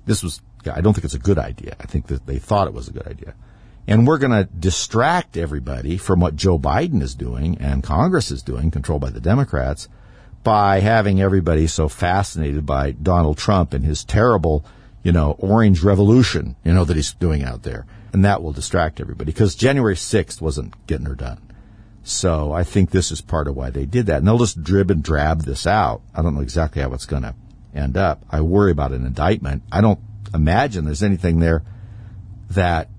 This 0.06 0.22
was, 0.22 0.42
I 0.72 0.82
don't 0.82 0.94
think 0.94 1.06
it's 1.06 1.14
a 1.14 1.20
good 1.20 1.40
idea. 1.40 1.76
I 1.80 1.86
think 1.86 2.08
that 2.08 2.26
they 2.26 2.38
thought 2.38 2.68
it 2.68 2.74
was 2.74 2.90
a 2.90 2.94
good 2.94 3.08
idea. 3.08 3.34
And 3.88 4.06
we're 4.06 4.18
going 4.18 4.32
to 4.32 4.44
distract 4.46 5.38
everybody 5.38 5.98
from 5.98 6.20
what 6.20 6.36
Joe 6.36 6.60
Biden 6.60 7.02
is 7.02 7.16
doing 7.16 7.58
and 7.60 7.84
Congress 7.84 8.32
is 8.32 8.44
doing, 8.44 8.72
controlled 8.72 9.02
by 9.02 9.10
the 9.10 9.22
Democrats, 9.22 9.88
by 10.44 10.82
having 10.82 11.22
everybody 11.22 11.68
so 11.68 11.88
fascinated 11.88 12.66
by 12.66 12.92
Donald 12.92 13.38
Trump 13.38 13.74
and 13.74 13.86
his 13.86 14.04
terrible, 14.04 14.66
you 15.02 15.12
know, 15.14 15.32
orange 15.40 15.82
revolution, 15.84 16.56
you 16.64 16.74
know, 16.74 16.84
that 16.84 16.96
he's 16.96 17.14
doing 17.14 17.44
out 17.44 17.64
there. 17.64 17.86
And 18.12 18.26
that 18.26 18.44
will 18.44 18.52
distract 18.52 19.00
everybody 19.00 19.32
because 19.32 19.56
January 19.56 19.96
6th 19.96 20.42
wasn't 20.42 20.86
getting 20.88 21.06
her 21.06 21.16
done. 21.16 21.40
So 22.04 22.52
I 22.52 22.64
think 22.64 22.92
this 22.92 23.12
is 23.12 23.22
part 23.22 23.48
of 23.48 23.56
why 23.56 23.70
they 23.70 23.86
did 23.86 24.08
that. 24.08 24.18
And 24.18 24.28
they'll 24.28 24.38
just 24.38 24.62
drib 24.62 24.92
and 24.92 25.02
drab 25.02 25.44
this 25.44 25.66
out. 25.66 26.02
I 26.14 26.22
don't 26.22 26.36
know 26.36 26.42
exactly 26.42 26.82
how 26.82 26.94
it's 26.94 27.06
going 27.06 27.24
to 27.24 27.34
end 27.74 27.98
up. 27.98 28.24
I 28.30 28.42
worry 28.42 28.72
about 28.72 28.92
an 28.92 29.06
indictment. 29.06 29.64
I 29.72 29.82
don't 29.82 30.00
imagine 30.34 30.86
there's 30.86 31.04
anything 31.04 31.40
there 31.40 31.64
that 32.52 32.90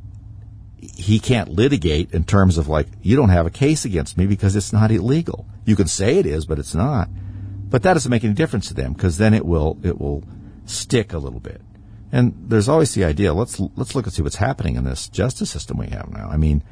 he 0.81 1.19
can't 1.19 1.51
litigate 1.51 2.13
in 2.13 2.25
terms 2.25 2.59
of 2.59 2.69
like, 2.69 2.89
you 3.03 3.17
don't 3.17 3.29
have 3.29 3.47
a 3.47 3.51
case 3.51 3.85
against 3.85 4.17
me 4.17 4.27
because 4.27 4.57
it's 4.57 4.73
not 4.73 4.91
illegal. 4.91 5.47
You 5.65 5.77
can 5.77 5.87
say 5.87 6.19
it 6.19 6.27
is, 6.27 6.47
but 6.47 6.59
it's 6.59 6.75
not. 6.75 7.09
But 7.69 7.83
that 7.83 7.95
doesn't 7.95 8.11
make 8.11 8.25
any 8.25 8.35
difference 8.35 8.69
to 8.69 8.75
them 8.75 8.95
because 8.95 9.19
then 9.19 9.35
it 9.35 9.45
will, 9.45 9.79
it 9.83 10.01
will 10.01 10.25
stick 10.65 11.13
a 11.13 11.19
little 11.19 11.41
bit. 11.41 11.61
And 12.11 12.35
there's 12.49 12.69
always 12.69 12.95
the 12.95 13.05
idea, 13.05 13.35
let's, 13.35 13.61
let's 13.77 13.95
look 13.95 14.07
and 14.07 14.15
see 14.15 14.23
what's 14.23 14.37
happening 14.37 14.77
in 14.77 14.85
this 14.85 15.09
justice 15.09 15.51
system 15.51 15.79
we 15.79 15.89
have 15.89 16.11
now. 16.11 16.29
I 16.29 16.37
mean, 16.37 16.63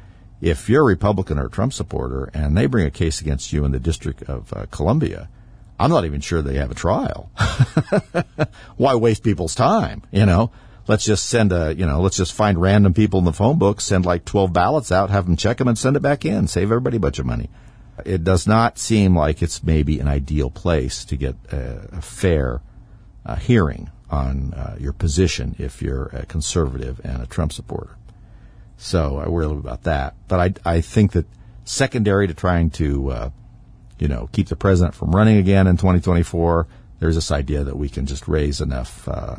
if 0.43 0.67
you're 0.67 0.81
a 0.81 0.85
Republican 0.85 1.39
or 1.39 1.45
a 1.45 1.49
Trump 1.49 1.71
supporter 1.71 2.29
and 2.33 2.57
they 2.57 2.65
bring 2.65 2.85
a 2.85 2.91
case 2.91 3.21
against 3.21 3.53
you 3.53 3.63
in 3.63 3.71
the 3.71 3.79
District 3.79 4.21
of 4.23 4.51
uh, 4.51 4.65
Columbia, 4.71 5.29
I'm 5.79 5.89
not 5.89 6.03
even 6.03 6.19
sure 6.19 6.41
they 6.41 6.57
have 6.57 6.69
a 6.69 6.75
trial. 6.75 7.31
Why 8.75 8.95
waste 8.95 9.23
people's 9.23 9.55
time? 9.55 10.01
You 10.11 10.25
know, 10.25 10.51
let's 10.85 11.05
just 11.05 11.29
send 11.29 11.53
a, 11.53 11.73
you 11.73 11.85
know, 11.85 12.01
let's 12.01 12.17
just 12.17 12.33
find 12.33 12.59
random 12.59 12.93
people 12.93 13.19
in 13.19 13.25
the 13.25 13.31
phone 13.31 13.57
book, 13.57 13.79
send 13.79 14.05
like 14.05 14.25
12 14.25 14.51
ballots 14.51 14.91
out, 14.91 15.09
have 15.11 15.25
them 15.27 15.37
check 15.37 15.59
them 15.59 15.69
and 15.69 15.77
send 15.77 15.95
it 15.95 16.01
back 16.01 16.25
in, 16.25 16.47
save 16.47 16.63
everybody 16.63 16.97
a 16.97 16.99
bunch 16.99 17.19
of 17.19 17.25
money. 17.25 17.49
It 18.05 18.25
does 18.25 18.45
not 18.45 18.77
seem 18.77 19.17
like 19.17 19.41
it's 19.41 19.63
maybe 19.63 20.01
an 20.01 20.09
ideal 20.09 20.49
place 20.49 21.05
to 21.05 21.15
get 21.15 21.35
a, 21.53 21.87
a 21.93 22.01
fair 22.01 22.61
uh, 23.25 23.37
hearing 23.37 23.89
on 24.09 24.53
uh, 24.55 24.75
your 24.77 24.91
position 24.91 25.55
if 25.57 25.81
you're 25.81 26.07
a 26.07 26.25
conservative 26.25 26.99
and 27.05 27.23
a 27.23 27.27
Trump 27.27 27.53
supporter. 27.53 27.95
So 28.83 29.17
I 29.17 29.29
worry 29.29 29.45
a 29.45 29.47
little 29.47 29.63
about 29.63 29.83
that. 29.83 30.13
But 30.27 30.59
I, 30.65 30.73
I 30.75 30.81
think 30.81 31.13
that 31.13 31.25
secondary 31.63 32.27
to 32.27 32.33
trying 32.33 32.69
to, 32.71 33.11
uh, 33.11 33.29
you 33.97 34.09
know, 34.09 34.27
keep 34.33 34.49
the 34.49 34.57
president 34.57 34.93
from 34.93 35.15
running 35.15 35.37
again 35.37 35.67
in 35.67 35.77
2024, 35.77 36.67
there's 36.99 37.15
this 37.15 37.31
idea 37.31 37.63
that 37.63 37.77
we 37.77 37.87
can 37.87 38.05
just 38.05 38.27
raise 38.27 38.59
enough 38.59 39.07
uh, 39.07 39.37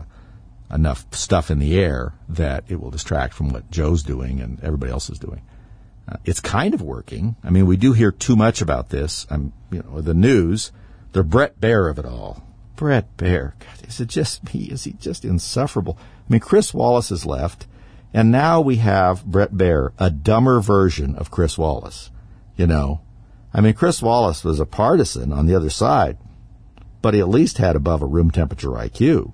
enough 0.73 1.05
stuff 1.15 1.51
in 1.51 1.59
the 1.59 1.79
air 1.79 2.15
that 2.27 2.65
it 2.69 2.81
will 2.81 2.91
distract 2.91 3.35
from 3.35 3.51
what 3.51 3.71
Joe's 3.71 4.03
doing 4.03 4.41
and 4.41 4.65
everybody 4.65 4.91
else 4.91 5.11
is 5.11 5.19
doing. 5.19 5.43
Uh, 6.09 6.17
it's 6.25 6.41
kind 6.41 6.73
of 6.73 6.81
working. 6.81 7.37
I 7.45 7.51
mean, 7.51 7.67
we 7.67 7.77
do 7.77 7.93
hear 7.93 8.13
too 8.13 8.37
much 8.37 8.63
about 8.63 8.89
this. 8.89 9.27
I'm, 9.29 9.53
you 9.71 9.83
know, 9.83 10.01
the 10.01 10.15
news, 10.15 10.73
the 11.13 11.23
Brett 11.23 11.61
Baier 11.61 11.91
of 11.91 11.99
it 11.99 12.07
all. 12.07 12.43
Brett 12.77 13.15
Baier, 13.19 13.53
God, 13.59 13.89
is 13.89 14.01
it 14.01 14.09
just 14.09 14.55
me? 14.55 14.71
Is 14.71 14.85
he 14.85 14.93
just 14.93 15.23
insufferable? 15.23 15.99
I 16.01 16.33
mean, 16.33 16.41
Chris 16.41 16.73
Wallace 16.73 17.11
has 17.11 17.27
left, 17.27 17.67
and 18.15 18.31
now 18.31 18.61
we 18.61 18.77
have 18.77 19.27
Brett 19.27 19.53
Baier, 19.53 19.91
a 19.99 20.09
dumber 20.09 20.61
version 20.61 21.17
of 21.17 21.33
Chris 21.33 21.59
Wallace. 21.59 22.11
You 22.57 22.69
know, 22.69 23.01
I 23.53 23.61
mean, 23.61 23.75
Chris 23.75 24.01
Wallace 24.01 24.45
was 24.45 24.61
a 24.61 24.67
partisan 24.67 25.33
on 25.33 25.47
the 25.47 25.57
other 25.57 25.69
side, 25.69 26.17
but 27.03 27.13
he 27.13 27.21
at 27.21 27.29
least 27.29 27.59
had 27.59 27.75
above 27.75 28.03
a 28.03 28.07
room 28.07 28.31
temperature 28.31 28.69
IQ. 28.69 29.33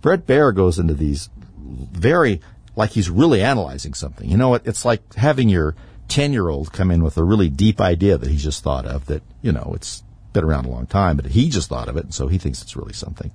Brett 0.00 0.24
Baier 0.24 0.54
goes 0.54 0.78
into 0.78 0.94
these 0.94 1.30
very, 1.56 2.40
like 2.76 2.90
he's 2.90 3.10
really 3.10 3.42
analyzing 3.42 3.92
something. 3.92 4.30
You 4.30 4.36
know 4.36 4.50
what? 4.50 4.66
It's 4.68 4.84
like 4.84 5.14
having 5.14 5.48
your 5.48 5.74
10 6.06 6.32
year 6.32 6.48
old 6.48 6.72
come 6.72 6.92
in 6.92 7.02
with 7.02 7.18
a 7.18 7.24
really 7.24 7.48
deep 7.48 7.80
idea 7.80 8.18
that 8.18 8.30
he's 8.30 8.44
just 8.44 8.62
thought 8.62 8.86
of 8.86 9.06
that, 9.06 9.22
you 9.42 9.50
know, 9.50 9.72
it's 9.74 10.04
been 10.32 10.44
around 10.44 10.66
a 10.66 10.70
long 10.70 10.86
time, 10.86 11.16
but 11.16 11.26
he 11.26 11.48
just 11.48 11.68
thought 11.68 11.88
of 11.88 11.96
it, 11.96 12.04
and 12.04 12.14
so 12.14 12.28
he 12.28 12.38
thinks 12.38 12.62
it's 12.62 12.76
really 12.76 12.92
something. 12.92 13.32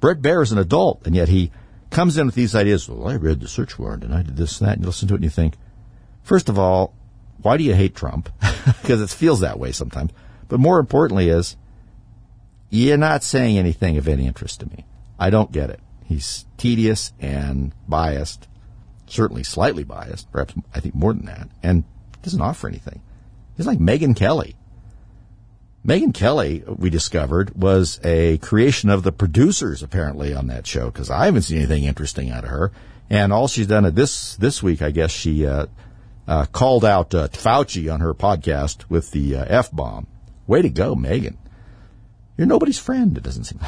Brett 0.00 0.20
Baier 0.20 0.42
is 0.42 0.52
an 0.52 0.58
adult, 0.58 1.06
and 1.06 1.14
yet 1.16 1.28
he 1.28 1.50
comes 1.90 2.18
in 2.18 2.26
with 2.26 2.34
these 2.34 2.54
ideas. 2.54 2.88
Well, 2.88 3.08
I 3.08 3.16
read 3.16 3.40
the 3.40 3.48
search 3.48 3.78
warrant, 3.78 4.04
and 4.04 4.14
I 4.14 4.22
did 4.22 4.36
this 4.36 4.60
and 4.60 4.68
that, 4.68 4.74
and 4.74 4.82
you 4.82 4.86
listen 4.86 5.08
to 5.08 5.14
it, 5.14 5.18
and 5.18 5.24
you 5.24 5.30
think, 5.30 5.54
first 6.22 6.48
of 6.48 6.58
all, 6.58 6.94
why 7.42 7.56
do 7.56 7.64
you 7.64 7.74
hate 7.74 7.94
Trump? 7.94 8.30
because 8.82 9.00
it 9.00 9.10
feels 9.10 9.40
that 9.40 9.58
way 9.58 9.72
sometimes. 9.72 10.12
But 10.48 10.60
more 10.60 10.78
importantly 10.78 11.28
is, 11.28 11.56
you're 12.70 12.96
not 12.96 13.22
saying 13.22 13.56
anything 13.56 13.96
of 13.96 14.08
any 14.08 14.26
interest 14.26 14.60
to 14.60 14.66
me. 14.66 14.84
I 15.18 15.30
don't 15.30 15.52
get 15.52 15.70
it. 15.70 15.80
He's 16.04 16.46
tedious 16.56 17.12
and 17.20 17.72
biased, 17.86 18.48
certainly 19.06 19.42
slightly 19.42 19.84
biased, 19.84 20.30
perhaps 20.32 20.54
I 20.74 20.80
think 20.80 20.94
more 20.94 21.12
than 21.12 21.26
that, 21.26 21.48
and 21.62 21.84
doesn't 22.22 22.40
offer 22.40 22.68
anything. 22.68 23.02
He's 23.56 23.66
like 23.66 23.78
Megyn 23.78 24.16
Kelly. 24.16 24.56
Megyn 25.86 26.12
Kelly, 26.12 26.64
we 26.66 26.90
discovered, 26.90 27.54
was 27.54 28.00
a 28.04 28.38
creation 28.38 28.90
of 28.90 29.04
the 29.04 29.12
producers 29.12 29.82
apparently 29.82 30.34
on 30.34 30.48
that 30.48 30.66
show 30.66 30.90
because 30.90 31.08
I 31.08 31.26
haven't 31.26 31.42
seen 31.42 31.58
anything 31.58 31.84
interesting 31.84 32.30
out 32.30 32.44
of 32.44 32.50
her. 32.50 32.72
And 33.08 33.32
all 33.32 33.48
she's 33.48 33.68
done 33.68 33.94
this 33.94 34.36
this 34.36 34.62
week, 34.62 34.82
I 34.82 34.90
guess 34.90 35.10
she 35.10 35.46
uh, 35.46 35.66
uh, 36.26 36.46
called 36.46 36.84
out 36.84 37.14
uh, 37.14 37.28
Fauci 37.28 37.92
on 37.92 38.00
her 38.00 38.12
podcast 38.12 38.90
with 38.90 39.12
the 39.12 39.36
uh, 39.36 39.44
f 39.48 39.70
bomb, 39.70 40.06
Way 40.46 40.62
to 40.62 40.68
go, 40.68 40.94
Megyn. 40.94 41.36
You're 42.36 42.46
nobody's 42.46 42.78
friend, 42.78 43.16
it 43.16 43.22
doesn't 43.22 43.44
seem. 43.44 43.60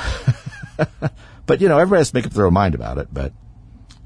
but, 1.47 1.61
you 1.61 1.69
know, 1.69 1.79
everybody 1.79 2.01
has 2.01 2.11
to 2.11 2.17
make 2.17 2.27
up 2.27 2.33
their 2.33 2.47
own 2.47 2.55
mind 2.55 2.75
about 2.75 2.99
it, 2.99 3.09
but 3.13 3.33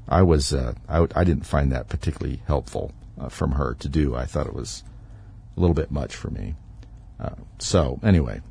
I 0.07 0.21
was, 0.21 0.53
uh, 0.53 0.73
I, 0.87 1.07
I 1.15 1.23
didn't 1.23 1.45
find 1.45 1.71
that 1.71 1.89
particularly 1.89 2.41
helpful 2.47 2.91
uh, 3.19 3.29
from 3.29 3.53
her 3.53 3.75
to 3.75 3.89
do. 3.89 4.15
I 4.15 4.25
thought 4.25 4.47
it 4.47 4.53
was 4.53 4.83
a 5.55 5.59
little 5.59 5.73
bit 5.73 5.91
much 5.91 6.15
for 6.15 6.29
me. 6.29 6.55
Uh, 7.19 7.35
so, 7.59 7.99
anyway, 8.03 8.41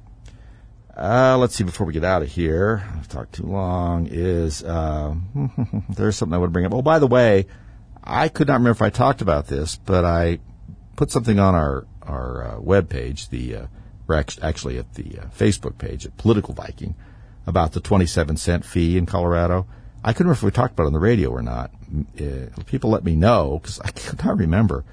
uh, 0.96 1.37
let's 1.38 1.55
see 1.55 1.64
before 1.64 1.87
we 1.87 1.92
get 1.92 2.05
out 2.05 2.22
of 2.22 2.29
here. 2.29 2.88
I've 2.96 3.09
talked 3.09 3.35
too 3.35 3.46
long. 3.46 4.07
Is 4.11 4.62
uh, 4.62 5.14
there's 5.88 6.16
something 6.16 6.35
I 6.35 6.38
want 6.38 6.50
to 6.50 6.53
bring 6.53 6.66
up? 6.66 6.74
Oh, 6.74 6.83
by 6.83 6.98
the 6.98 7.07
way, 7.07 7.46
I 8.03 8.29
could 8.29 8.48
not 8.48 8.55
remember 8.55 8.70
if 8.70 8.83
I 8.83 8.90
talked 8.90 9.20
about 9.20 9.48
this, 9.48 9.77
but 9.77 10.05
I 10.05 10.38
put 10.96 11.11
something 11.11 11.38
on 11.38 11.55
our 11.55 11.87
our 12.03 12.44
uh, 12.46 12.61
web 12.61 12.88
page. 12.88 13.29
The 13.31 13.57
uh, 13.57 13.66
actually 14.42 14.79
at 14.79 14.94
the 14.94 15.18
uh, 15.18 15.24
Facebook 15.37 15.79
page 15.79 16.07
at 16.07 16.16
Political 16.16 16.55
Viking 16.55 16.94
about 17.46 17.72
the 17.72 17.81
27 17.81 18.37
cent 18.37 18.64
fee 18.64 18.96
in 18.96 19.07
Colorado. 19.07 19.66
I 20.03 20.12
couldn't 20.12 20.27
remember 20.27 20.38
if 20.38 20.42
we 20.42 20.50
talked 20.50 20.74
about 20.74 20.85
it 20.85 20.88
on 20.88 20.92
the 20.92 20.98
radio 20.98 21.31
or 21.31 21.42
not. 21.42 21.70
Uh, 22.20 22.46
people 22.66 22.90
let 22.90 23.05
me 23.05 23.16
know 23.16 23.59
because 23.61 23.81
I 23.81 23.90
could 23.94 24.24
not 24.24 24.38
remember 24.38 24.85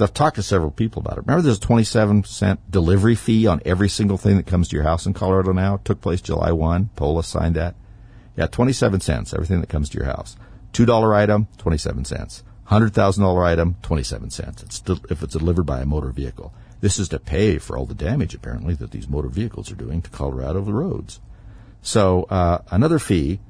because 0.00 0.08
I've 0.08 0.14
talked 0.14 0.36
to 0.36 0.42
several 0.42 0.70
people 0.70 1.02
about 1.02 1.18
it. 1.18 1.26
Remember, 1.26 1.42
there's 1.42 1.58
a 1.58 1.60
27 1.60 2.24
cent 2.24 2.70
delivery 2.70 3.14
fee 3.14 3.46
on 3.46 3.60
every 3.66 3.90
single 3.90 4.16
thing 4.16 4.38
that 4.38 4.46
comes 4.46 4.68
to 4.68 4.76
your 4.76 4.84
house 4.84 5.04
in 5.04 5.12
Colorado 5.12 5.52
now. 5.52 5.74
It 5.74 5.84
took 5.84 6.00
place 6.00 6.22
July 6.22 6.52
1. 6.52 6.90
Polis 6.96 7.26
signed 7.26 7.56
that. 7.56 7.74
Yeah, 8.34 8.46
27 8.46 9.00
cents, 9.00 9.34
everything 9.34 9.60
that 9.60 9.68
comes 9.68 9.90
to 9.90 9.98
your 9.98 10.06
house. 10.06 10.36
$2 10.72 11.14
item, 11.14 11.48
27 11.58 12.06
cents. 12.06 12.42
$100,000 12.68 13.44
item, 13.44 13.76
27 13.82 14.30
cents. 14.30 14.62
It's 14.62 14.82
if 15.10 15.22
it's 15.22 15.34
delivered 15.34 15.64
by 15.64 15.80
a 15.80 15.86
motor 15.86 16.12
vehicle. 16.12 16.54
This 16.80 16.98
is 16.98 17.10
to 17.10 17.18
pay 17.18 17.58
for 17.58 17.76
all 17.76 17.84
the 17.84 17.94
damage, 17.94 18.34
apparently, 18.34 18.72
that 18.76 18.92
these 18.92 19.08
motor 19.08 19.28
vehicles 19.28 19.70
are 19.70 19.76
doing 19.76 20.00
to 20.00 20.08
Colorado 20.08 20.60
roads. 20.60 21.20
So, 21.82 22.22
uh, 22.30 22.60
another 22.70 22.98
fee 22.98 23.40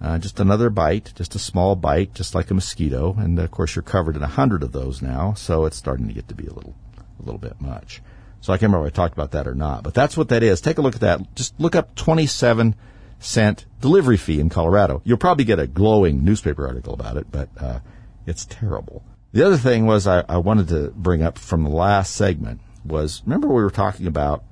uh, 0.00 0.18
just 0.18 0.40
another 0.40 0.70
bite, 0.70 1.12
just 1.14 1.34
a 1.34 1.38
small 1.38 1.76
bite, 1.76 2.14
just 2.14 2.34
like 2.34 2.50
a 2.50 2.54
mosquito. 2.54 3.14
And 3.18 3.38
of 3.38 3.50
course, 3.50 3.76
you're 3.76 3.82
covered 3.82 4.16
in 4.16 4.22
a 4.22 4.28
hundred 4.28 4.62
of 4.62 4.72
those 4.72 5.02
now, 5.02 5.34
so 5.34 5.66
it's 5.66 5.76
starting 5.76 6.08
to 6.08 6.14
get 6.14 6.28
to 6.28 6.34
be 6.34 6.46
a 6.46 6.52
little, 6.52 6.74
a 7.18 7.22
little 7.22 7.38
bit 7.38 7.60
much. 7.60 8.00
So 8.40 8.52
I 8.52 8.56
can't 8.56 8.70
remember 8.70 8.86
if 8.86 8.94
I 8.94 8.96
talked 8.96 9.12
about 9.12 9.32
that 9.32 9.46
or 9.46 9.54
not, 9.54 9.82
but 9.82 9.92
that's 9.92 10.16
what 10.16 10.30
that 10.30 10.42
is. 10.42 10.60
Take 10.60 10.78
a 10.78 10.82
look 10.82 10.94
at 10.94 11.02
that. 11.02 11.34
Just 11.34 11.58
look 11.60 11.76
up 11.76 11.94
27 11.94 12.74
cent 13.18 13.66
delivery 13.80 14.16
fee 14.16 14.40
in 14.40 14.48
Colorado. 14.48 15.02
You'll 15.04 15.18
probably 15.18 15.44
get 15.44 15.58
a 15.58 15.66
glowing 15.66 16.24
newspaper 16.24 16.66
article 16.66 16.94
about 16.94 17.18
it, 17.18 17.30
but 17.30 17.50
uh, 17.58 17.80
it's 18.26 18.46
terrible. 18.46 19.04
The 19.32 19.44
other 19.44 19.58
thing 19.58 19.86
was 19.86 20.06
I, 20.06 20.24
I 20.28 20.38
wanted 20.38 20.68
to 20.68 20.90
bring 20.96 21.22
up 21.22 21.38
from 21.38 21.62
the 21.62 21.70
last 21.70 22.16
segment 22.16 22.60
was 22.84 23.22
remember 23.26 23.48
we 23.48 23.62
were 23.62 23.70
talking 23.70 24.06
about 24.06 24.42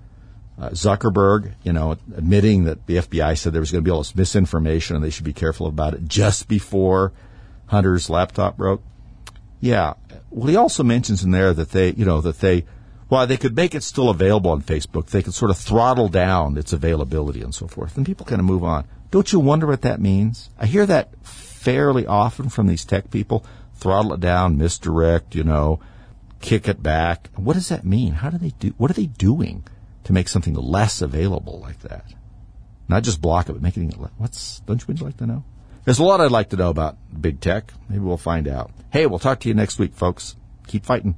uh, 0.60 0.70
Zuckerberg, 0.70 1.54
you 1.62 1.72
know, 1.72 1.92
admitting 2.16 2.64
that 2.64 2.86
the 2.86 2.96
FBI 2.96 3.38
said 3.38 3.52
there 3.52 3.60
was 3.60 3.70
going 3.70 3.84
to 3.84 3.88
be 3.88 3.92
all 3.92 3.98
this 3.98 4.16
misinformation 4.16 4.96
and 4.96 5.04
they 5.04 5.10
should 5.10 5.24
be 5.24 5.32
careful 5.32 5.66
about 5.66 5.94
it 5.94 6.06
just 6.08 6.48
before 6.48 7.12
Hunter's 7.66 8.10
laptop 8.10 8.56
broke. 8.56 8.82
Yeah. 9.60 9.94
Well, 10.30 10.48
he 10.48 10.56
also 10.56 10.82
mentions 10.82 11.22
in 11.22 11.30
there 11.30 11.52
that 11.52 11.70
they, 11.70 11.92
you 11.92 12.04
know, 12.04 12.20
that 12.20 12.40
they, 12.40 12.64
while 13.08 13.26
they 13.26 13.36
could 13.36 13.54
make 13.54 13.74
it 13.74 13.82
still 13.82 14.10
available 14.10 14.50
on 14.50 14.62
Facebook, 14.62 15.06
they 15.06 15.22
could 15.22 15.34
sort 15.34 15.50
of 15.50 15.58
throttle 15.58 16.08
down 16.08 16.56
its 16.56 16.72
availability 16.72 17.42
and 17.42 17.54
so 17.54 17.68
forth. 17.68 17.96
And 17.96 18.04
people 18.04 18.26
kind 18.26 18.40
of 18.40 18.46
move 18.46 18.64
on. 18.64 18.84
Don't 19.10 19.32
you 19.32 19.40
wonder 19.40 19.66
what 19.66 19.82
that 19.82 20.00
means? 20.00 20.50
I 20.58 20.66
hear 20.66 20.86
that 20.86 21.14
fairly 21.24 22.06
often 22.06 22.48
from 22.48 22.66
these 22.66 22.84
tech 22.84 23.10
people. 23.10 23.44
Throttle 23.76 24.14
it 24.14 24.20
down, 24.20 24.58
misdirect, 24.58 25.34
you 25.34 25.44
know, 25.44 25.80
kick 26.40 26.68
it 26.68 26.82
back. 26.82 27.30
What 27.36 27.54
does 27.54 27.68
that 27.68 27.84
mean? 27.84 28.14
How 28.14 28.30
do 28.30 28.38
they 28.38 28.50
do? 28.58 28.74
What 28.76 28.90
are 28.90 28.94
they 28.94 29.06
doing? 29.06 29.64
To 30.04 30.12
make 30.12 30.28
something 30.28 30.54
less 30.54 31.02
available 31.02 31.60
like 31.60 31.80
that. 31.80 32.04
Not 32.88 33.02
just 33.02 33.20
block 33.20 33.48
it, 33.48 33.52
but 33.52 33.62
making 33.62 33.90
it, 33.90 33.96
what's, 34.16 34.60
don't 34.60 34.82
you 34.86 34.94
like 34.94 35.18
to 35.18 35.26
know? 35.26 35.44
There's 35.84 35.98
a 35.98 36.04
lot 36.04 36.20
I'd 36.20 36.30
like 36.30 36.50
to 36.50 36.56
know 36.56 36.70
about 36.70 36.96
big 37.20 37.40
tech. 37.40 37.72
Maybe 37.88 38.00
we'll 38.00 38.16
find 38.16 38.48
out. 38.48 38.70
Hey, 38.90 39.06
we'll 39.06 39.18
talk 39.18 39.40
to 39.40 39.48
you 39.48 39.54
next 39.54 39.78
week, 39.78 39.94
folks. 39.94 40.36
Keep 40.66 40.84
fighting. 40.84 41.14